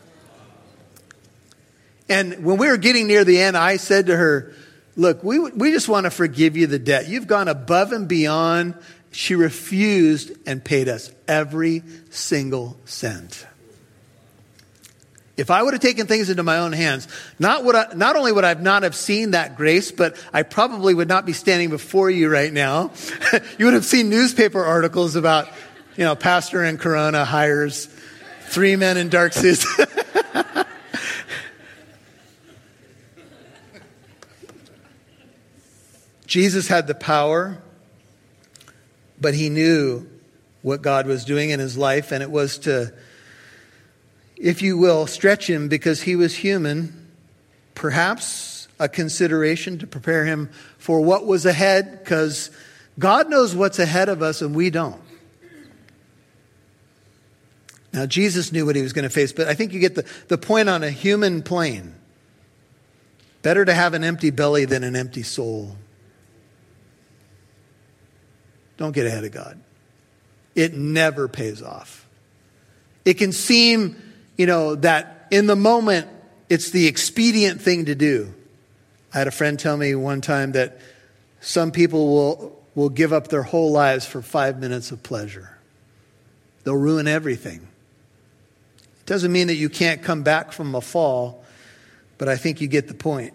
And 2.08 2.46
when 2.46 2.58
we 2.58 2.68
were 2.68 2.78
getting 2.78 3.08
near 3.08 3.26
the 3.26 3.42
end, 3.42 3.58
I 3.58 3.78
said 3.78 4.06
to 4.06 4.16
her, 4.16 4.54
Look, 4.98 5.24
we, 5.24 5.38
we 5.38 5.72
just 5.72 5.88
want 5.88 6.06
to 6.06 6.10
forgive 6.10 6.58
you 6.58 6.66
the 6.66 6.80
debt. 6.80 7.08
You've 7.08 7.28
gone 7.28 7.48
above 7.48 7.92
and 7.92 8.08
beyond. 8.08 8.74
She 9.12 9.36
refused 9.36 10.32
and 10.46 10.64
paid 10.64 10.90
us 10.90 11.12
every 11.28 11.84
single 12.10 12.78
cent. 12.86 13.46
If 15.38 15.52
I 15.52 15.62
would 15.62 15.74
have 15.74 15.82
taken 15.82 16.08
things 16.08 16.32
into 16.32 16.42
my 16.42 16.58
own 16.58 16.74
hands, 16.74 17.08
not, 17.38 17.64
would 17.64 17.76
I, 17.76 17.94
not 17.94 18.16
only 18.16 18.32
would 18.32 18.44
I 18.44 18.56
not 18.56 18.82
have 18.82 18.96
seen 18.96 19.32
that 19.32 19.56
grace, 19.56 19.92
but 19.92 20.18
I 20.34 20.42
probably 20.42 20.96
would 20.96 21.08
not 21.08 21.28
be 21.28 21.34
standing 21.34 21.70
before 21.70 22.10
you 22.10 22.28
right 22.28 22.52
now. 22.52 22.92
you 23.60 23.66
would 23.66 23.76
have 23.76 23.86
seen 23.86 24.10
newspaper 24.10 24.64
articles 24.64 25.16
about, 25.16 25.48
you 25.96 26.04
know, 26.04 26.16
pastor 26.16 26.64
in 26.64 26.80
Corona 26.80 27.24
hires 27.24 27.88
three 28.48 28.76
men 28.76 28.98
in 28.98 29.10
dark 29.10 29.34
suits. 29.34 29.66
Jesus 36.26 36.68
had 36.68 36.88
the 36.88 36.96
power, 36.96 37.60
but 39.20 39.34
he 39.34 39.50
knew 39.50 40.08
what 40.62 40.82
God 40.82 41.08
was 41.08 41.26
doing 41.26 41.50
in 41.50 41.60
his 41.60 41.78
life, 41.78 42.12
and 42.12 42.22
it 42.22 42.32
was 42.32 42.58
to 42.60 42.94
if 44.40 44.62
you 44.62 44.78
will, 44.78 45.08
stretch 45.08 45.50
him 45.50 45.68
because 45.68 46.02
he 46.02 46.16
was 46.16 46.36
human, 46.36 47.08
perhaps 47.76 48.68
a 48.80 48.88
consideration 48.88 49.80
to 49.80 49.88
prepare 49.88 50.26
him 50.26 50.50
for 50.78 51.02
what 51.02 51.26
was 51.26 51.46
ahead, 51.46 52.00
because 52.04 52.52
God 53.00 53.30
knows 53.30 53.56
what's 53.56 53.80
ahead 53.80 54.10
of 54.10 54.22
us 54.22 54.42
and 54.42 54.56
we 54.56 54.70
don't. 54.70 55.02
Now, 57.94 58.06
Jesus 58.06 58.52
knew 58.52 58.66
what 58.66 58.76
he 58.76 58.84
was 58.84 58.94
going 58.94 59.04
to 59.04 59.10
face, 59.10 59.34
but 59.34 59.48
I 59.48 59.56
think 59.56 59.74
you 59.74 59.80
get 59.80 59.96
the, 59.96 60.06
the 60.28 60.38
point 60.38 60.70
on 60.70 60.84
a 60.84 60.92
human 60.92 61.42
plane. 61.42 61.96
Better 63.42 63.66
to 63.66 63.74
have 63.74 63.96
an 63.96 64.04
empty 64.04 64.30
belly 64.30 64.66
than 64.66 64.84
an 64.84 64.96
empty 64.96 65.24
soul. 65.24 65.76
Don't 68.78 68.94
get 68.94 69.06
ahead 69.06 69.24
of 69.24 69.32
God. 69.32 69.60
It 70.56 70.74
never 70.74 71.28
pays 71.28 71.62
off. 71.62 72.08
It 73.06 73.16
can 73.16 73.32
seem 73.32 73.96
you 74.38 74.46
know, 74.46 74.76
that 74.76 75.28
in 75.32 75.48
the 75.48 75.56
moment, 75.56 76.08
it's 76.48 76.70
the 76.70 76.88
expedient 76.88 77.60
thing 77.60 77.86
to 77.86 77.96
do. 77.96 78.34
I 79.14 79.18
had 79.18 79.28
a 79.28 79.32
friend 79.32 79.60
tell 79.60 79.76
me 79.76 79.96
one 79.96 80.22
time 80.22 80.54
that 80.54 80.80
some 81.42 81.72
people 81.72 82.08
will, 82.08 82.64
will 82.76 82.90
give 82.90 83.12
up 83.12 83.28
their 83.28 83.44
whole 83.44 83.72
lives 83.72 84.06
for 84.06 84.22
five 84.22 84.60
minutes 84.60 84.92
of 84.92 85.04
pleasure. 85.04 85.58
They'll 86.64 86.76
ruin 86.76 87.08
everything. 87.08 87.68
It 88.78 89.06
doesn't 89.06 89.32
mean 89.32 89.48
that 89.48 89.56
you 89.56 89.70
can't 89.70 90.04
come 90.04 90.24
back 90.24 90.52
from 90.52 90.76
a 90.76 90.82
fall, 90.82 91.44
but 92.18 92.30
I 92.30 92.38
think 92.38 92.62
you 92.62 92.68
get 92.68 92.88
the 92.88 92.94
point. 92.94 93.34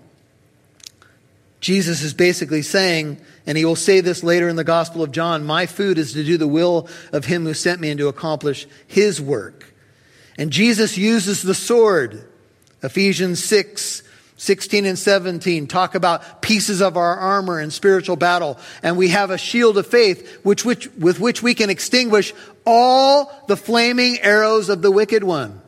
Jesus 1.63 2.03
is 2.03 2.13
basically 2.13 2.63
saying, 2.63 3.19
and 3.47 3.57
he 3.57 3.65
will 3.65 3.77
say 3.77 4.01
this 4.01 4.25
later 4.25 4.49
in 4.49 4.57
the 4.57 4.65
Gospel 4.65 5.01
of 5.01 5.13
John 5.13 5.45
My 5.45 5.67
food 5.67 5.97
is 5.97 6.13
to 6.13 6.25
do 6.25 6.37
the 6.37 6.49
will 6.49 6.89
of 7.13 7.25
him 7.25 7.45
who 7.45 7.55
sent 7.55 7.81
me 7.81 7.89
and 7.89 7.99
to 7.99 8.09
accomplish 8.09 8.67
his 8.89 9.21
work. 9.21 9.73
And 10.37 10.51
Jesus 10.51 10.99
uses 10.99 11.41
the 11.41 11.55
sword. 11.55 12.29
Ephesians 12.83 13.45
6, 13.45 14.03
16 14.37 14.87
and 14.87 14.99
17 14.99 15.69
talk 15.69 15.95
about 15.95 16.43
pieces 16.43 16.81
of 16.83 16.97
our 16.97 17.17
armor 17.17 17.61
in 17.61 17.71
spiritual 17.71 18.17
battle. 18.17 18.59
And 18.83 18.97
we 18.97 19.11
have 19.11 19.31
a 19.31 19.39
shield 19.39 19.79
of 19.79 19.87
faith 19.87 20.41
which, 20.43 20.65
which, 20.65 20.93
with 20.95 21.21
which 21.21 21.45
we 21.45 21.55
can 21.55 21.71
extinguish 21.71 22.35
all 22.67 23.33
the 23.47 23.57
flaming 23.57 24.19
arrows 24.19 24.69
of 24.69 24.83
the 24.83 24.91
wicked 24.91 25.23
one. 25.23 25.62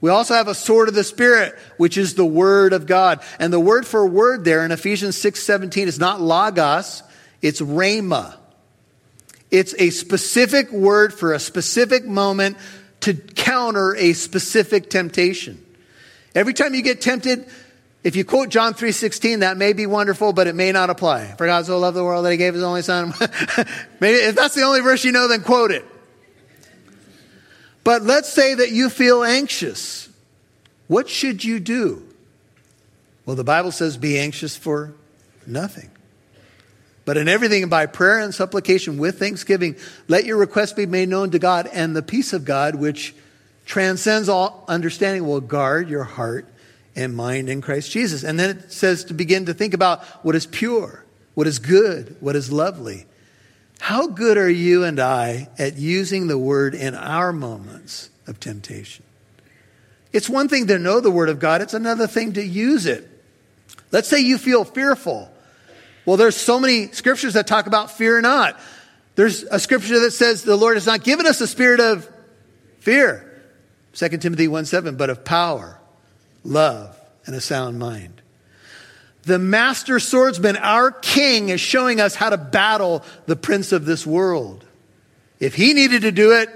We 0.00 0.10
also 0.10 0.34
have 0.34 0.48
a 0.48 0.54
sword 0.54 0.88
of 0.88 0.94
the 0.94 1.04
Spirit, 1.04 1.58
which 1.76 1.98
is 1.98 2.14
the 2.14 2.24
Word 2.24 2.72
of 2.72 2.86
God. 2.86 3.20
And 3.38 3.52
the 3.52 3.60
word 3.60 3.86
for 3.86 4.06
word 4.06 4.44
there 4.44 4.64
in 4.64 4.70
Ephesians 4.70 5.16
6 5.18 5.42
17 5.42 5.88
is 5.88 5.98
not 5.98 6.20
logos, 6.20 7.02
it's 7.42 7.60
rhema. 7.60 8.36
It's 9.50 9.74
a 9.78 9.90
specific 9.90 10.70
word 10.70 11.14
for 11.14 11.32
a 11.32 11.40
specific 11.40 12.04
moment 12.04 12.58
to 13.00 13.14
counter 13.14 13.96
a 13.96 14.12
specific 14.12 14.90
temptation. 14.90 15.64
Every 16.34 16.52
time 16.52 16.74
you 16.74 16.82
get 16.82 17.00
tempted, 17.00 17.46
if 18.04 18.14
you 18.14 18.24
quote 18.24 18.50
John 18.50 18.74
3:16, 18.74 19.40
that 19.40 19.56
may 19.56 19.72
be 19.72 19.86
wonderful, 19.86 20.32
but 20.32 20.46
it 20.46 20.54
may 20.54 20.70
not 20.70 20.90
apply. 20.90 21.34
For 21.36 21.46
God 21.46 21.66
so 21.66 21.78
loved 21.78 21.96
the 21.96 22.04
world 22.04 22.24
that 22.24 22.30
he 22.30 22.36
gave 22.36 22.54
his 22.54 22.62
only 22.62 22.82
son. 22.82 23.14
Maybe 24.00 24.18
if 24.18 24.34
that's 24.34 24.54
the 24.54 24.62
only 24.62 24.80
verse 24.80 25.04
you 25.04 25.12
know, 25.12 25.28
then 25.28 25.42
quote 25.42 25.72
it. 25.72 25.84
But 27.88 28.02
let's 28.02 28.30
say 28.30 28.52
that 28.52 28.70
you 28.70 28.90
feel 28.90 29.24
anxious. 29.24 30.10
What 30.88 31.08
should 31.08 31.42
you 31.42 31.58
do? 31.58 32.06
Well, 33.24 33.34
the 33.34 33.44
Bible 33.44 33.72
says 33.72 33.96
be 33.96 34.18
anxious 34.18 34.58
for 34.58 34.92
nothing. 35.46 35.90
But 37.06 37.16
in 37.16 37.30
everything, 37.30 37.66
by 37.70 37.86
prayer 37.86 38.18
and 38.18 38.34
supplication 38.34 38.98
with 38.98 39.18
thanksgiving, 39.18 39.74
let 40.06 40.26
your 40.26 40.36
requests 40.36 40.74
be 40.74 40.84
made 40.84 41.08
known 41.08 41.30
to 41.30 41.38
God, 41.38 41.66
and 41.72 41.96
the 41.96 42.02
peace 42.02 42.34
of 42.34 42.44
God, 42.44 42.74
which 42.74 43.14
transcends 43.64 44.28
all 44.28 44.66
understanding, 44.68 45.26
will 45.26 45.40
guard 45.40 45.88
your 45.88 46.04
heart 46.04 46.46
and 46.94 47.16
mind 47.16 47.48
in 47.48 47.62
Christ 47.62 47.90
Jesus. 47.90 48.22
And 48.22 48.38
then 48.38 48.58
it 48.58 48.70
says 48.70 49.04
to 49.04 49.14
begin 49.14 49.46
to 49.46 49.54
think 49.54 49.72
about 49.72 50.04
what 50.22 50.34
is 50.34 50.44
pure, 50.44 51.06
what 51.32 51.46
is 51.46 51.58
good, 51.58 52.18
what 52.20 52.36
is 52.36 52.52
lovely. 52.52 53.06
How 53.80 54.08
good 54.08 54.36
are 54.36 54.50
you 54.50 54.84
and 54.84 54.98
I 55.00 55.48
at 55.58 55.76
using 55.76 56.26
the 56.26 56.38
word 56.38 56.74
in 56.74 56.94
our 56.94 57.32
moments 57.32 58.10
of 58.26 58.40
temptation? 58.40 59.04
It's 60.12 60.28
one 60.28 60.48
thing 60.48 60.66
to 60.68 60.78
know 60.78 61.00
the 61.00 61.10
word 61.10 61.28
of 61.28 61.38
God, 61.38 61.62
it's 61.62 61.74
another 61.74 62.06
thing 62.06 62.34
to 62.34 62.44
use 62.44 62.86
it. 62.86 63.08
Let's 63.92 64.08
say 64.08 64.20
you 64.20 64.38
feel 64.38 64.64
fearful. 64.64 65.30
Well, 66.04 66.16
there's 66.16 66.36
so 66.36 66.58
many 66.58 66.88
scriptures 66.92 67.34
that 67.34 67.46
talk 67.46 67.66
about 67.66 67.90
fear 67.90 68.20
not. 68.20 68.58
There's 69.14 69.42
a 69.42 69.58
scripture 69.58 70.00
that 70.00 70.12
says 70.12 70.42
the 70.42 70.56
Lord 70.56 70.76
has 70.76 70.86
not 70.86 71.04
given 71.04 71.26
us 71.26 71.40
a 71.40 71.46
spirit 71.46 71.80
of 71.80 72.08
fear. 72.80 73.24
2 73.94 74.08
Timothy 74.18 74.48
1 74.48 74.64
7, 74.64 74.96
but 74.96 75.10
of 75.10 75.24
power, 75.24 75.78
love, 76.44 76.98
and 77.26 77.34
a 77.34 77.40
sound 77.40 77.78
mind. 77.78 78.17
The 79.28 79.38
master 79.38 80.00
swordsman, 80.00 80.56
our 80.56 80.90
king, 80.90 81.50
is 81.50 81.60
showing 81.60 82.00
us 82.00 82.14
how 82.14 82.30
to 82.30 82.38
battle 82.38 83.04
the 83.26 83.36
prince 83.36 83.72
of 83.72 83.84
this 83.84 84.06
world. 84.06 84.64
If 85.38 85.54
he 85.54 85.74
needed 85.74 86.00
to 86.02 86.12
do 86.12 86.32
it, 86.32 86.48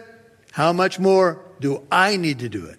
how 0.53 0.73
much 0.73 0.99
more 0.99 1.45
do 1.61 1.83
I 1.93 2.17
need 2.17 2.39
to 2.39 2.49
do 2.49 2.65
it? 2.65 2.79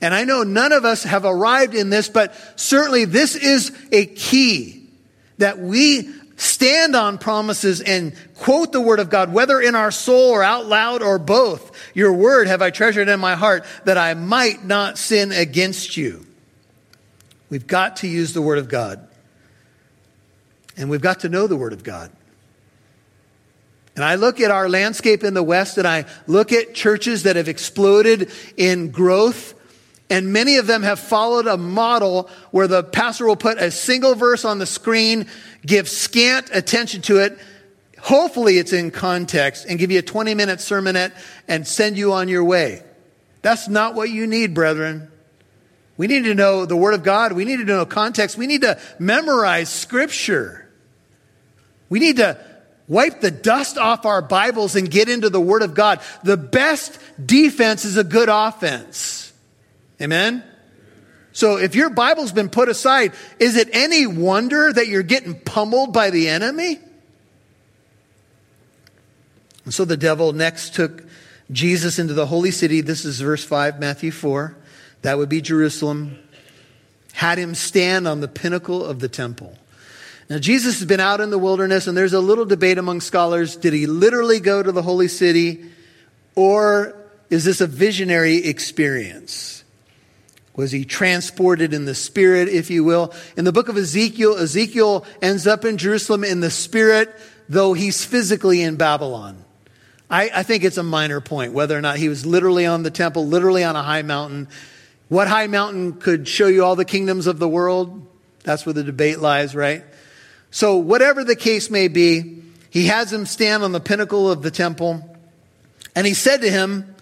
And 0.00 0.14
I 0.14 0.24
know 0.24 0.44
none 0.44 0.72
of 0.72 0.86
us 0.86 1.02
have 1.02 1.26
arrived 1.26 1.74
in 1.74 1.90
this, 1.90 2.08
but 2.08 2.34
certainly 2.58 3.04
this 3.04 3.36
is 3.36 3.70
a 3.92 4.06
key 4.06 4.88
that 5.36 5.58
we 5.58 6.08
stand 6.36 6.96
on 6.96 7.18
promises 7.18 7.82
and 7.82 8.14
quote 8.36 8.72
the 8.72 8.80
word 8.80 8.98
of 8.98 9.10
God, 9.10 9.30
whether 9.30 9.60
in 9.60 9.74
our 9.74 9.90
soul 9.90 10.30
or 10.30 10.42
out 10.42 10.64
loud 10.64 11.02
or 11.02 11.18
both. 11.18 11.70
Your 11.92 12.14
word 12.14 12.46
have 12.46 12.62
I 12.62 12.70
treasured 12.70 13.08
in 13.08 13.20
my 13.20 13.34
heart 13.34 13.66
that 13.84 13.98
I 13.98 14.14
might 14.14 14.64
not 14.64 14.96
sin 14.96 15.32
against 15.32 15.98
you. 15.98 16.24
We've 17.50 17.66
got 17.66 17.96
to 17.96 18.08
use 18.08 18.32
the 18.32 18.42
word 18.42 18.58
of 18.58 18.68
God. 18.68 19.06
And 20.76 20.90
we've 20.90 21.00
got 21.00 21.20
to 21.20 21.28
know 21.28 21.46
the 21.46 21.56
word 21.56 21.72
of 21.72 21.82
God. 21.82 22.10
And 23.96 24.04
I 24.04 24.14
look 24.14 24.40
at 24.40 24.50
our 24.50 24.68
landscape 24.68 25.24
in 25.24 25.34
the 25.34 25.42
West 25.42 25.76
and 25.76 25.86
I 25.86 26.04
look 26.28 26.52
at 26.52 26.74
churches 26.74 27.24
that 27.24 27.34
have 27.34 27.48
exploded 27.48 28.30
in 28.56 28.90
growth 28.90 29.54
and 30.10 30.32
many 30.32 30.56
of 30.56 30.66
them 30.66 30.82
have 30.82 30.98
followed 30.98 31.46
a 31.46 31.56
model 31.56 32.30
where 32.50 32.66
the 32.66 32.82
pastor 32.82 33.26
will 33.26 33.36
put 33.36 33.58
a 33.58 33.70
single 33.70 34.14
verse 34.14 34.44
on 34.44 34.58
the 34.58 34.66
screen, 34.66 35.26
give 35.66 35.88
scant 35.88 36.48
attention 36.52 37.02
to 37.02 37.18
it. 37.18 37.38
Hopefully 37.98 38.58
it's 38.58 38.72
in 38.72 38.90
context 38.90 39.66
and 39.68 39.78
give 39.78 39.90
you 39.90 39.98
a 39.98 40.02
20 40.02 40.34
minute 40.34 40.60
sermonette 40.60 41.12
and 41.46 41.66
send 41.66 41.98
you 41.98 42.12
on 42.12 42.28
your 42.28 42.44
way. 42.44 42.82
That's 43.42 43.68
not 43.68 43.94
what 43.94 44.10
you 44.10 44.26
need, 44.26 44.54
brethren. 44.54 45.10
We 45.98 46.06
need 46.06 46.24
to 46.24 46.34
know 46.34 46.64
the 46.64 46.76
Word 46.76 46.94
of 46.94 47.02
God. 47.02 47.32
We 47.32 47.44
need 47.44 47.56
to 47.56 47.64
know 47.64 47.84
context. 47.84 48.38
We 48.38 48.46
need 48.46 48.62
to 48.62 48.80
memorize 48.98 49.68
Scripture. 49.68 50.70
We 51.90 51.98
need 51.98 52.16
to 52.16 52.38
wipe 52.86 53.20
the 53.20 53.32
dust 53.32 53.76
off 53.76 54.06
our 54.06 54.22
Bibles 54.22 54.76
and 54.76 54.90
get 54.90 55.08
into 55.08 55.28
the 55.28 55.40
Word 55.40 55.62
of 55.62 55.74
God. 55.74 56.00
The 56.22 56.36
best 56.36 56.98
defense 57.22 57.84
is 57.84 57.96
a 57.96 58.04
good 58.04 58.28
offense. 58.30 59.32
Amen? 60.00 60.44
So 61.32 61.56
if 61.56 61.74
your 61.74 61.90
Bible's 61.90 62.32
been 62.32 62.48
put 62.48 62.68
aside, 62.68 63.12
is 63.40 63.56
it 63.56 63.68
any 63.72 64.06
wonder 64.06 64.72
that 64.72 64.86
you're 64.86 65.02
getting 65.02 65.38
pummeled 65.38 65.92
by 65.92 66.10
the 66.10 66.28
enemy? 66.28 66.78
And 69.64 69.74
so 69.74 69.84
the 69.84 69.96
devil 69.96 70.32
next 70.32 70.74
took 70.74 71.04
Jesus 71.50 71.98
into 71.98 72.14
the 72.14 72.26
holy 72.26 72.52
city. 72.52 72.82
This 72.82 73.04
is 73.04 73.20
verse 73.20 73.44
5, 73.44 73.80
Matthew 73.80 74.12
4. 74.12 74.56
That 75.02 75.18
would 75.18 75.28
be 75.28 75.40
Jerusalem. 75.40 76.18
Had 77.12 77.38
him 77.38 77.54
stand 77.54 78.06
on 78.06 78.20
the 78.20 78.28
pinnacle 78.28 78.84
of 78.84 79.00
the 79.00 79.08
temple. 79.08 79.56
Now, 80.30 80.38
Jesus 80.38 80.78
has 80.78 80.86
been 80.86 81.00
out 81.00 81.20
in 81.20 81.30
the 81.30 81.38
wilderness, 81.38 81.86
and 81.86 81.96
there's 81.96 82.12
a 82.12 82.20
little 82.20 82.44
debate 82.44 82.76
among 82.76 83.00
scholars. 83.00 83.56
Did 83.56 83.72
he 83.72 83.86
literally 83.86 84.40
go 84.40 84.62
to 84.62 84.72
the 84.72 84.82
holy 84.82 85.08
city, 85.08 85.64
or 86.34 86.94
is 87.30 87.44
this 87.44 87.60
a 87.60 87.66
visionary 87.66 88.44
experience? 88.44 89.64
Was 90.54 90.72
he 90.72 90.84
transported 90.84 91.72
in 91.72 91.84
the 91.84 91.94
spirit, 91.94 92.48
if 92.48 92.68
you 92.68 92.84
will? 92.84 93.14
In 93.36 93.44
the 93.44 93.52
book 93.52 93.68
of 93.68 93.76
Ezekiel, 93.76 94.36
Ezekiel 94.36 95.06
ends 95.22 95.46
up 95.46 95.64
in 95.64 95.78
Jerusalem 95.78 96.24
in 96.24 96.40
the 96.40 96.50
spirit, 96.50 97.14
though 97.48 97.72
he's 97.72 98.04
physically 98.04 98.62
in 98.62 98.76
Babylon. 98.76 99.44
I, 100.10 100.30
I 100.34 100.42
think 100.42 100.64
it's 100.64 100.76
a 100.76 100.82
minor 100.82 101.20
point 101.20 101.52
whether 101.52 101.76
or 101.76 101.80
not 101.80 101.96
he 101.96 102.08
was 102.08 102.26
literally 102.26 102.66
on 102.66 102.82
the 102.82 102.90
temple, 102.90 103.26
literally 103.26 103.62
on 103.62 103.76
a 103.76 103.82
high 103.82 104.02
mountain. 104.02 104.48
What 105.08 105.28
high 105.28 105.46
mountain 105.46 105.94
could 105.94 106.28
show 106.28 106.46
you 106.48 106.64
all 106.64 106.76
the 106.76 106.84
kingdoms 106.84 107.26
of 107.26 107.38
the 107.38 107.48
world? 107.48 108.06
That's 108.44 108.66
where 108.66 108.74
the 108.74 108.84
debate 108.84 109.20
lies, 109.20 109.54
right? 109.54 109.84
So, 110.50 110.76
whatever 110.76 111.24
the 111.24 111.36
case 111.36 111.70
may 111.70 111.88
be, 111.88 112.42
he 112.70 112.86
has 112.86 113.12
him 113.12 113.26
stand 113.26 113.62
on 113.62 113.72
the 113.72 113.80
pinnacle 113.80 114.30
of 114.30 114.42
the 114.42 114.50
temple. 114.50 115.16
And 115.94 116.06
he 116.06 116.14
said 116.14 116.42
to 116.42 116.50
him, 116.50 116.94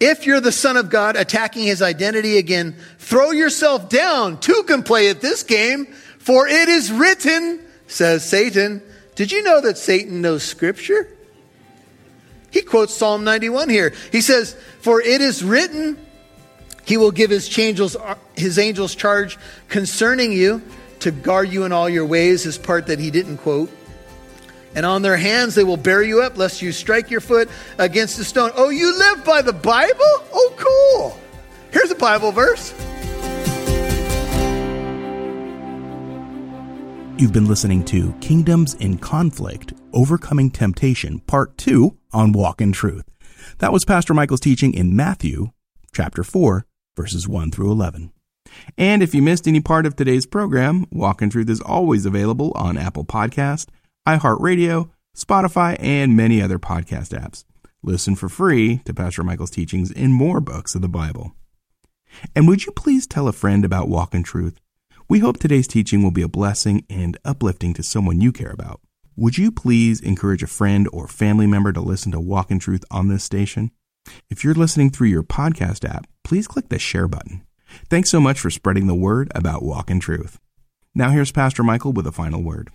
If 0.00 0.26
you're 0.26 0.40
the 0.40 0.52
Son 0.52 0.76
of 0.76 0.90
God, 0.90 1.16
attacking 1.16 1.64
his 1.64 1.82
identity 1.82 2.38
again, 2.38 2.76
throw 2.98 3.30
yourself 3.30 3.88
down. 3.88 4.40
Two 4.40 4.62
can 4.66 4.82
play 4.82 5.08
at 5.08 5.20
this 5.20 5.42
game, 5.42 5.86
for 6.18 6.46
it 6.46 6.68
is 6.68 6.92
written, 6.92 7.60
says 7.86 8.28
Satan. 8.28 8.82
Did 9.14 9.32
you 9.32 9.42
know 9.42 9.60
that 9.62 9.78
Satan 9.78 10.20
knows 10.20 10.42
Scripture? 10.42 11.08
He 12.50 12.62
quotes 12.62 12.94
Psalm 12.94 13.24
91 13.24 13.68
here. 13.68 13.92
He 14.12 14.20
says, 14.20 14.54
For 14.80 15.00
it 15.00 15.20
is 15.20 15.42
written, 15.42 16.03
he 16.84 16.96
will 16.96 17.10
give 17.10 17.30
his 17.30 17.58
angels, 17.58 17.96
his 18.36 18.58
angels 18.58 18.94
charge 18.94 19.38
concerning 19.68 20.32
you 20.32 20.62
to 21.00 21.10
guard 21.10 21.50
you 21.50 21.64
in 21.64 21.72
all 21.72 21.88
your 21.88 22.06
ways, 22.06 22.42
his 22.44 22.58
part 22.58 22.86
that 22.86 22.98
he 22.98 23.10
didn't 23.10 23.38
quote. 23.38 23.70
And 24.74 24.84
on 24.84 25.02
their 25.02 25.16
hands 25.16 25.54
they 25.54 25.64
will 25.64 25.76
bear 25.76 26.02
you 26.02 26.22
up, 26.22 26.36
lest 26.36 26.62
you 26.62 26.72
strike 26.72 27.10
your 27.10 27.20
foot 27.20 27.48
against 27.78 28.18
a 28.18 28.24
stone. 28.24 28.50
Oh, 28.56 28.70
you 28.70 28.96
live 28.98 29.24
by 29.24 29.42
the 29.42 29.52
Bible? 29.52 29.94
Oh, 30.00 30.54
cool. 30.56 31.20
Here's 31.70 31.90
a 31.90 31.96
Bible 31.96 32.32
verse. 32.32 32.72
You've 37.16 37.32
been 37.32 37.46
listening 37.46 37.84
to 37.86 38.12
Kingdoms 38.20 38.74
in 38.74 38.98
Conflict 38.98 39.72
Overcoming 39.92 40.50
Temptation, 40.50 41.20
Part 41.20 41.56
2 41.58 41.96
on 42.12 42.32
Walk 42.32 42.60
in 42.60 42.72
Truth. 42.72 43.08
That 43.58 43.72
was 43.72 43.84
Pastor 43.84 44.14
Michael's 44.14 44.40
teaching 44.40 44.74
in 44.74 44.96
Matthew 44.96 45.50
chapter 45.92 46.24
4, 46.24 46.66
verses 46.96 47.28
1 47.28 47.50
through 47.50 47.70
11. 47.70 48.12
And 48.76 49.02
if 49.02 49.14
you 49.14 49.22
missed 49.22 49.48
any 49.48 49.60
part 49.60 49.86
of 49.86 49.96
today's 49.96 50.26
program, 50.26 50.86
Walk 50.90 51.22
in 51.22 51.30
Truth 51.30 51.50
is 51.50 51.60
always 51.60 52.06
available 52.06 52.52
on 52.54 52.76
Apple 52.76 53.04
Podcast, 53.04 53.68
iHeartRadio, 54.06 54.90
Spotify, 55.16 55.76
and 55.80 56.16
many 56.16 56.42
other 56.42 56.58
podcast 56.58 57.18
apps. 57.18 57.44
Listen 57.82 58.16
for 58.16 58.28
free 58.28 58.78
to 58.84 58.94
Pastor 58.94 59.22
Michael's 59.22 59.50
teachings 59.50 59.90
in 59.90 60.12
more 60.12 60.40
books 60.40 60.74
of 60.74 60.82
the 60.82 60.88
Bible. 60.88 61.34
And 62.34 62.48
would 62.48 62.64
you 62.64 62.72
please 62.72 63.06
tell 63.06 63.28
a 63.28 63.32
friend 63.32 63.64
about 63.64 63.88
Walk 63.88 64.14
in 64.14 64.22
Truth? 64.22 64.60
We 65.08 65.18
hope 65.18 65.38
today's 65.38 65.68
teaching 65.68 66.02
will 66.02 66.10
be 66.10 66.22
a 66.22 66.28
blessing 66.28 66.86
and 66.88 67.18
uplifting 67.24 67.74
to 67.74 67.82
someone 67.82 68.20
you 68.20 68.32
care 68.32 68.50
about. 68.50 68.80
Would 69.16 69.38
you 69.38 69.52
please 69.52 70.00
encourage 70.00 70.42
a 70.42 70.48
friend 70.48 70.88
or 70.92 71.06
family 71.06 71.46
member 71.46 71.72
to 71.72 71.80
listen 71.80 72.10
to 72.12 72.20
Walk 72.20 72.50
in 72.50 72.58
Truth 72.58 72.84
on 72.90 73.08
this 73.08 73.22
station? 73.22 73.70
If 74.30 74.44
you're 74.44 74.54
listening 74.54 74.90
through 74.90 75.08
your 75.08 75.22
podcast 75.22 75.88
app, 75.88 76.06
please 76.22 76.46
click 76.46 76.68
the 76.68 76.78
share 76.78 77.08
button. 77.08 77.42
Thanks 77.90 78.10
so 78.10 78.20
much 78.20 78.40
for 78.40 78.50
spreading 78.50 78.86
the 78.86 78.94
word 78.94 79.30
about 79.34 79.62
Walk 79.62 79.90
in 79.90 80.00
Truth. 80.00 80.38
Now 80.94 81.10
here's 81.10 81.32
Pastor 81.32 81.62
Michael 81.62 81.92
with 81.92 82.06
a 82.06 82.12
final 82.12 82.42
word. 82.42 82.70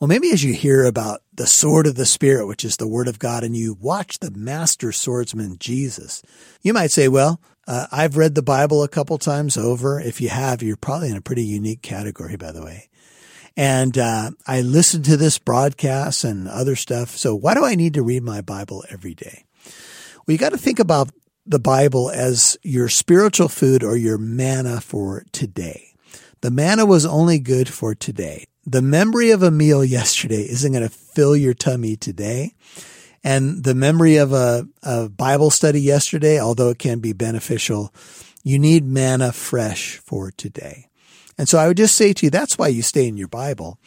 Well, 0.00 0.08
maybe 0.08 0.30
as 0.30 0.44
you 0.44 0.52
hear 0.52 0.84
about 0.84 1.22
the 1.34 1.46
sword 1.46 1.88
of 1.88 1.96
the 1.96 2.06
Spirit, 2.06 2.46
which 2.46 2.64
is 2.64 2.76
the 2.76 2.86
Word 2.86 3.08
of 3.08 3.18
God, 3.18 3.42
and 3.42 3.56
you 3.56 3.76
watch 3.80 4.20
the 4.20 4.30
master 4.30 4.92
swordsman, 4.92 5.56
Jesus, 5.58 6.22
you 6.62 6.72
might 6.72 6.92
say, 6.92 7.08
well, 7.08 7.40
uh, 7.66 7.88
I've 7.90 8.16
read 8.16 8.36
the 8.36 8.42
Bible 8.42 8.84
a 8.84 8.88
couple 8.88 9.18
times 9.18 9.56
over. 9.56 10.00
If 10.00 10.20
you 10.20 10.28
have, 10.28 10.62
you're 10.62 10.76
probably 10.76 11.08
in 11.08 11.16
a 11.16 11.20
pretty 11.20 11.44
unique 11.44 11.82
category, 11.82 12.36
by 12.36 12.52
the 12.52 12.62
way. 12.62 12.88
And 13.56 13.98
uh, 13.98 14.30
I 14.46 14.60
listened 14.60 15.04
to 15.06 15.16
this 15.16 15.38
broadcast 15.38 16.22
and 16.22 16.46
other 16.46 16.76
stuff. 16.76 17.16
So 17.16 17.34
why 17.34 17.54
do 17.54 17.64
I 17.64 17.74
need 17.74 17.94
to 17.94 18.02
read 18.02 18.22
my 18.22 18.40
Bible 18.40 18.84
every 18.88 19.14
day? 19.14 19.46
Well, 20.28 20.34
you 20.34 20.38
got 20.38 20.52
to 20.52 20.58
think 20.58 20.78
about 20.78 21.10
the 21.46 21.58
Bible 21.58 22.10
as 22.10 22.58
your 22.62 22.90
spiritual 22.90 23.48
food 23.48 23.82
or 23.82 23.96
your 23.96 24.18
manna 24.18 24.78
for 24.82 25.24
today. 25.32 25.94
The 26.42 26.50
manna 26.50 26.84
was 26.84 27.06
only 27.06 27.38
good 27.38 27.66
for 27.66 27.94
today. 27.94 28.44
The 28.66 28.82
memory 28.82 29.30
of 29.30 29.42
a 29.42 29.50
meal 29.50 29.82
yesterday 29.82 30.42
isn't 30.42 30.70
going 30.70 30.86
to 30.86 30.90
fill 30.90 31.34
your 31.34 31.54
tummy 31.54 31.96
today. 31.96 32.52
And 33.24 33.64
the 33.64 33.74
memory 33.74 34.16
of 34.16 34.34
a, 34.34 34.68
a 34.82 35.08
Bible 35.08 35.48
study 35.48 35.80
yesterday, 35.80 36.38
although 36.38 36.68
it 36.68 36.78
can 36.78 36.98
be 36.98 37.14
beneficial, 37.14 37.94
you 38.44 38.58
need 38.58 38.84
manna 38.84 39.32
fresh 39.32 39.96
for 39.96 40.30
today. 40.30 40.88
And 41.38 41.48
so 41.48 41.56
I 41.56 41.68
would 41.68 41.78
just 41.78 41.94
say 41.94 42.12
to 42.12 42.26
you, 42.26 42.30
that's 42.30 42.58
why 42.58 42.68
you 42.68 42.82
stay 42.82 43.08
in 43.08 43.16
your 43.16 43.28
Bible. 43.28 43.78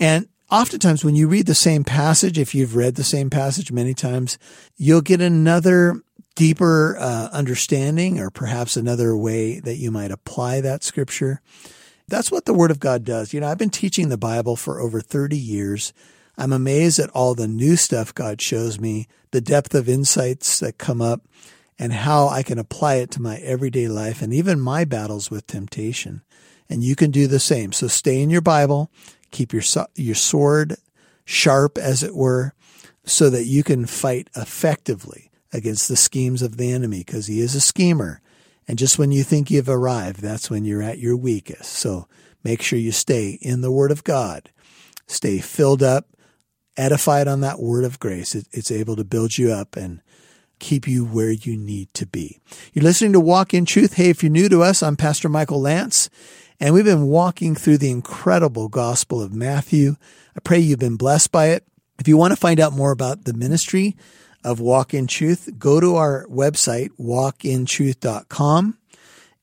And 0.00 0.26
oftentimes 0.52 1.04
when 1.04 1.16
you 1.16 1.26
read 1.26 1.46
the 1.46 1.54
same 1.54 1.82
passage, 1.82 2.38
if 2.38 2.54
you've 2.54 2.76
read 2.76 2.94
the 2.94 3.02
same 3.02 3.30
passage 3.30 3.72
many 3.72 3.94
times, 3.94 4.38
you'll 4.76 5.00
get 5.00 5.22
another 5.22 6.02
deeper 6.34 6.96
uh, 6.98 7.28
understanding 7.32 8.20
or 8.20 8.30
perhaps 8.30 8.76
another 8.76 9.16
way 9.16 9.60
that 9.60 9.76
you 9.76 9.90
might 9.90 10.10
apply 10.10 10.60
that 10.60 10.84
scripture. 10.84 11.40
That's 12.06 12.30
what 12.30 12.44
the 12.44 12.54
Word 12.54 12.70
of 12.70 12.80
God 12.80 13.04
does. 13.04 13.32
You 13.32 13.40
know, 13.40 13.48
I've 13.48 13.58
been 13.58 13.70
teaching 13.70 14.10
the 14.10 14.18
Bible 14.18 14.54
for 14.54 14.78
over 14.78 15.00
30 15.00 15.36
years. 15.36 15.94
I'm 16.36 16.52
amazed 16.52 16.98
at 16.98 17.10
all 17.10 17.34
the 17.34 17.48
new 17.48 17.76
stuff 17.76 18.14
God 18.14 18.40
shows 18.40 18.78
me, 18.78 19.08
the 19.30 19.40
depth 19.40 19.74
of 19.74 19.88
insights 19.88 20.60
that 20.60 20.78
come 20.78 21.00
up, 21.00 21.22
and 21.78 21.92
how 21.92 22.28
I 22.28 22.42
can 22.42 22.58
apply 22.58 22.96
it 22.96 23.10
to 23.12 23.22
my 23.22 23.36
everyday 23.38 23.88
life 23.88 24.20
and 24.20 24.32
even 24.34 24.60
my 24.60 24.84
battles 24.84 25.30
with 25.30 25.46
temptation. 25.46 26.22
And 26.68 26.82
you 26.82 26.94
can 26.96 27.10
do 27.10 27.26
the 27.26 27.40
same. 27.40 27.72
So 27.72 27.86
stay 27.86 28.20
in 28.20 28.30
your 28.30 28.40
Bible, 28.40 28.90
keep 29.32 29.52
your, 29.52 29.62
your 29.96 30.14
sword 30.14 30.76
sharp, 31.24 31.78
as 31.78 32.02
it 32.02 32.14
were, 32.14 32.54
so 33.04 33.30
that 33.30 33.44
you 33.44 33.64
can 33.64 33.86
fight 33.86 34.28
effectively 34.36 35.30
against 35.52 35.88
the 35.88 35.96
schemes 35.96 36.42
of 36.42 36.56
the 36.56 36.72
enemy 36.72 36.98
because 36.98 37.26
he 37.26 37.40
is 37.40 37.54
a 37.54 37.60
schemer. 37.60 38.20
And 38.68 38.78
just 38.78 38.98
when 38.98 39.10
you 39.10 39.24
think 39.24 39.50
you've 39.50 39.68
arrived, 39.68 40.20
that's 40.20 40.50
when 40.50 40.64
you're 40.64 40.82
at 40.82 40.98
your 40.98 41.16
weakest. 41.16 41.72
So 41.72 42.06
make 42.44 42.62
sure 42.62 42.78
you 42.78 42.92
stay 42.92 43.38
in 43.42 43.60
the 43.60 43.72
Word 43.72 43.90
of 43.90 44.04
God. 44.04 44.50
Stay 45.06 45.38
filled 45.38 45.82
up, 45.82 46.06
edified 46.76 47.26
on 47.26 47.40
that 47.40 47.60
Word 47.60 47.84
of 47.84 47.98
grace. 47.98 48.34
It, 48.34 48.46
it's 48.52 48.70
able 48.70 48.96
to 48.96 49.04
build 49.04 49.36
you 49.36 49.52
up 49.52 49.76
and 49.76 50.00
keep 50.58 50.86
you 50.86 51.04
where 51.04 51.32
you 51.32 51.56
need 51.56 51.92
to 51.92 52.06
be. 52.06 52.40
You're 52.72 52.84
listening 52.84 53.12
to 53.14 53.20
Walk 53.20 53.52
in 53.52 53.64
Truth. 53.64 53.94
Hey, 53.94 54.10
if 54.10 54.22
you're 54.22 54.30
new 54.30 54.48
to 54.48 54.62
us, 54.62 54.80
I'm 54.82 54.96
Pastor 54.96 55.28
Michael 55.28 55.60
Lantz, 55.60 56.08
and 56.62 56.72
we've 56.72 56.84
been 56.84 57.08
walking 57.08 57.56
through 57.56 57.78
the 57.78 57.90
incredible 57.90 58.68
Gospel 58.68 59.20
of 59.20 59.34
Matthew. 59.34 59.96
I 60.36 60.40
pray 60.40 60.60
you've 60.60 60.78
been 60.78 60.96
blessed 60.96 61.32
by 61.32 61.48
it. 61.48 61.66
If 61.98 62.06
you 62.06 62.16
want 62.16 62.30
to 62.30 62.36
find 62.36 62.60
out 62.60 62.72
more 62.72 62.92
about 62.92 63.24
the 63.24 63.34
ministry, 63.34 63.96
of 64.44 64.60
Walk 64.60 64.94
in 64.94 65.06
Truth, 65.06 65.50
go 65.58 65.80
to 65.80 65.96
our 65.96 66.26
website, 66.26 66.90
walkintruth.com, 66.98 68.78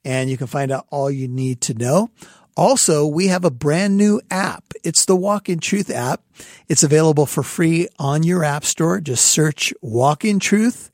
and 0.03 0.29
you 0.29 0.37
can 0.37 0.47
find 0.47 0.71
out 0.71 0.87
all 0.89 1.09
you 1.09 1.27
need 1.27 1.61
to 1.61 1.73
know. 1.73 2.09
Also, 2.57 3.05
we 3.07 3.27
have 3.27 3.45
a 3.45 3.51
brand 3.51 3.95
new 3.95 4.19
app. 4.29 4.73
It's 4.83 5.05
the 5.05 5.15
Walk 5.15 5.47
in 5.47 5.59
Truth 5.59 5.89
app. 5.89 6.23
It's 6.67 6.83
available 6.83 7.25
for 7.25 7.43
free 7.43 7.87
on 7.97 8.23
your 8.23 8.43
app 8.43 8.65
store. 8.65 8.99
Just 8.99 9.25
search 9.25 9.73
Walk 9.81 10.25
in 10.25 10.39
Truth 10.39 10.91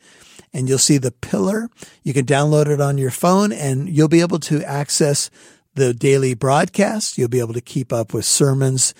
and 0.53 0.69
you'll 0.69 0.77
see 0.77 0.97
the 0.97 1.11
pillar. 1.11 1.69
You 2.03 2.13
can 2.13 2.25
download 2.25 2.67
it 2.67 2.79
on 2.79 2.97
your 2.97 3.11
phone 3.11 3.51
and 3.51 3.89
you'll 3.89 4.07
be 4.07 4.21
able 4.21 4.39
to 4.39 4.63
access 4.63 5.29
the 5.75 5.93
daily 5.93 6.33
broadcast. 6.33 7.17
You'll 7.17 7.29
be 7.29 7.39
able 7.39 7.53
to 7.53 7.61
keep 7.61 7.93
up 7.93 8.13
with 8.13 8.25
sermons 8.25 8.93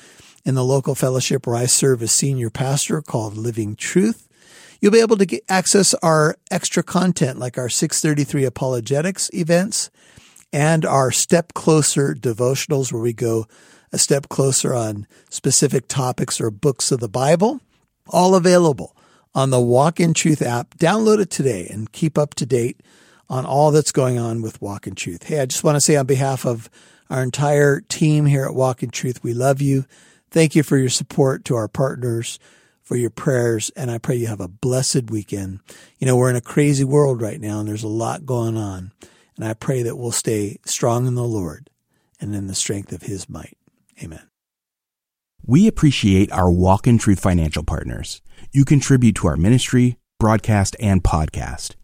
in 0.46 0.56
the 0.56 0.64
local 0.64 0.94
fellowship 0.94 1.48
where 1.48 1.56
I 1.56 1.66
serve 1.66 2.04
as 2.04 2.12
senior 2.12 2.50
pastor 2.50 3.02
called 3.02 3.36
Living 3.36 3.76
Truth. 3.76 4.28
You'll 4.80 4.92
be 4.92 5.00
able 5.00 5.18
to 5.18 5.26
get 5.26 5.44
access 5.50 5.94
our 5.96 6.36
extra 6.52 6.84
content 6.84 7.40
like 7.40 7.58
our 7.58 7.70
633 7.70 8.46
apologetics 8.46 9.32
events 9.34 9.90
and 10.54 10.86
our 10.86 11.12
step 11.12 11.54
closer 11.54 12.14
devotionals 12.14 12.92
where 12.92 13.02
we 13.02 13.14
go 13.14 13.48
a 13.92 13.98
step 13.98 14.28
closer 14.30 14.74
on 14.74 15.08
specific 15.30 15.88
topics 15.88 16.42
or 16.42 16.52
books 16.52 16.92
of 16.92 17.00
the 17.00 17.10
Bible, 17.10 17.62
all 18.10 18.36
available 18.36 18.96
on 19.34 19.50
the 19.50 19.60
Walk 19.60 20.00
in 20.00 20.14
Truth 20.14 20.42
app. 20.42 20.76
Download 20.78 21.20
it 21.20 21.30
today 21.30 21.68
and 21.72 21.92
keep 21.92 22.18
up 22.18 22.36
to 22.36 22.46
date 22.46 22.82
on 23.30 23.46
all 23.46 23.72
that's 23.72 23.92
going 23.92 24.18
on 24.18 24.42
with 24.42 24.62
Walk 24.62 24.88
in 24.88 24.96
Truth. 24.96 25.24
Hey, 25.24 25.40
I 25.40 25.46
just 25.46 25.64
want 25.64 25.76
to 25.76 25.82
say 25.82 25.96
on 25.96 26.06
behalf 26.06 26.46
of 26.46 26.70
our 27.10 27.24
entire 27.24 27.82
team 27.82 28.26
here 28.26 28.46
at 28.46 28.56
Walk 28.56 28.84
in 28.84 28.90
Truth, 28.90 29.24
we 29.24 29.34
love 29.34 29.62
you. 29.62 29.86
Thank 30.32 30.56
you 30.56 30.64
for 30.64 30.78
your 30.78 30.90
support 30.90 31.46
to 31.46 31.56
our 31.56 31.68
partners, 31.68 32.40
for 32.82 32.96
your 32.96 33.10
prayers, 33.10 33.72
and 33.76 33.90
I 33.90 33.98
pray 33.98 34.16
you 34.16 34.28
have 34.28 34.42
a 34.42 34.48
blessed 34.48 35.10
weekend. 35.10 35.60
You 35.98 36.08
know, 36.08 36.16
we're 36.16 36.30
in 36.30 36.36
a 36.36 36.42
crazy 36.42 36.84
world 36.84 37.22
right 37.22 37.40
now 37.40 37.60
and 37.60 37.68
there's 37.68 37.84
a 37.84 37.88
lot 37.88 38.26
going 38.26 38.58
on. 38.58 38.92
And 39.36 39.46
I 39.46 39.54
pray 39.54 39.84
that 39.84 39.98
we'll 39.98 40.12
stay 40.12 40.60
strong 40.66 41.08
in 41.08 41.16
the 41.16 41.24
Lord 41.24 41.70
and 42.20 42.36
in 42.36 42.48
the 42.48 42.56
strength 42.56 42.92
of 42.92 43.04
his 43.04 43.28
might. 43.28 43.58
Amen. 44.02 44.28
We 45.46 45.68
appreciate 45.68 46.32
our 46.32 46.52
Walk 46.52 46.88
in 46.88 46.98
Truth 46.98 47.20
financial 47.20 47.64
partners. 47.64 48.22
You 48.52 48.66
contribute 48.66 49.16
to 49.18 49.28
our 49.28 49.38
ministry, 49.38 49.98
broadcast, 50.20 50.76
and 50.80 51.04
podcast. 51.04 51.76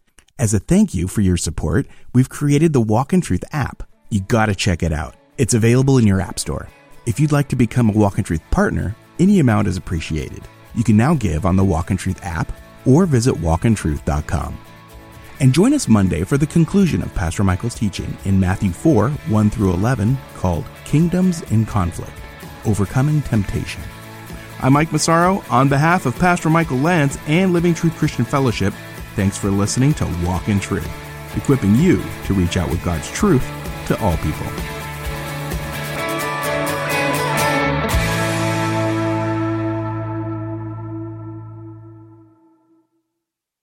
As 0.42 0.56
a 0.56 0.60
thank 0.60 0.96
you 0.96 1.08
for 1.08 1.22
your 1.22 1.38
support, 1.38 1.86
we've 2.16 2.28
created 2.28 2.74
the 2.74 2.82
Walk 2.82 3.14
in 3.14 3.22
Truth 3.22 3.44
app. 3.52 3.84
You 4.10 4.22
gotta 4.22 4.56
check 4.56 4.82
it 4.82 4.92
out. 4.92 5.14
It's 5.38 5.54
available 5.54 6.00
in 6.00 6.08
your 6.08 6.20
app 6.20 6.40
store. 6.40 6.68
If 7.06 7.20
you'd 7.20 7.32
like 7.32 7.48
to 7.50 7.56
become 7.56 7.90
a 7.90 7.92
Walk 7.92 8.18
in 8.18 8.24
Truth 8.24 8.42
partner, 8.50 8.96
any 9.20 9.40
amount 9.40 9.68
is 9.68 9.78
appreciated. 9.78 10.42
You 10.74 10.84
can 10.84 10.98
now 10.98 11.14
give 11.14 11.46
on 11.46 11.58
the 11.58 11.64
Walk 11.64 11.92
in 11.92 11.98
Truth 11.98 12.22
app 12.24 12.52
or 12.88 13.06
visit 13.06 13.36
walkintruth.com. 13.36 14.58
And 15.42 15.54
join 15.54 15.76
us 15.76 15.88
Monday 15.88 16.24
for 16.24 16.40
the 16.40 16.48
conclusion 16.48 17.04
of 17.04 17.14
Pastor 17.14 17.44
Michael's 17.44 17.76
teaching 17.76 18.18
in 18.26 18.40
Matthew 18.40 18.72
4 18.72 19.10
1 19.12 19.50
through 19.52 19.74
11 19.74 20.18
called 20.38 20.66
Kingdoms 20.86 21.44
in 21.52 21.68
Conflict 21.68 22.18
Overcoming 22.66 23.22
Temptation. 23.22 23.84
I'm 24.64 24.74
Mike 24.74 24.92
Massaro. 24.92 25.44
On 25.52 25.70
behalf 25.70 26.08
of 26.08 26.16
Pastor 26.18 26.50
Michael 26.50 26.78
Lantz 26.78 27.20
and 27.28 27.54
Living 27.54 27.76
Truth 27.76 27.96
Christian 27.98 28.26
Fellowship, 28.26 28.74
thanks 29.15 29.38
for 29.38 29.50
listening 29.50 29.93
to 29.95 30.06
Walk 30.24 30.50
in 30.50 30.60
Truth, 30.60 30.89
equipping 31.36 31.76
you 31.76 32.02
to 32.26 32.34
reach 32.34 32.58
out 32.58 32.69
with 32.69 32.84
God's 32.84 33.10
truth 33.12 33.45
to 33.88 34.00
all 34.02 34.17
people. 34.17 34.81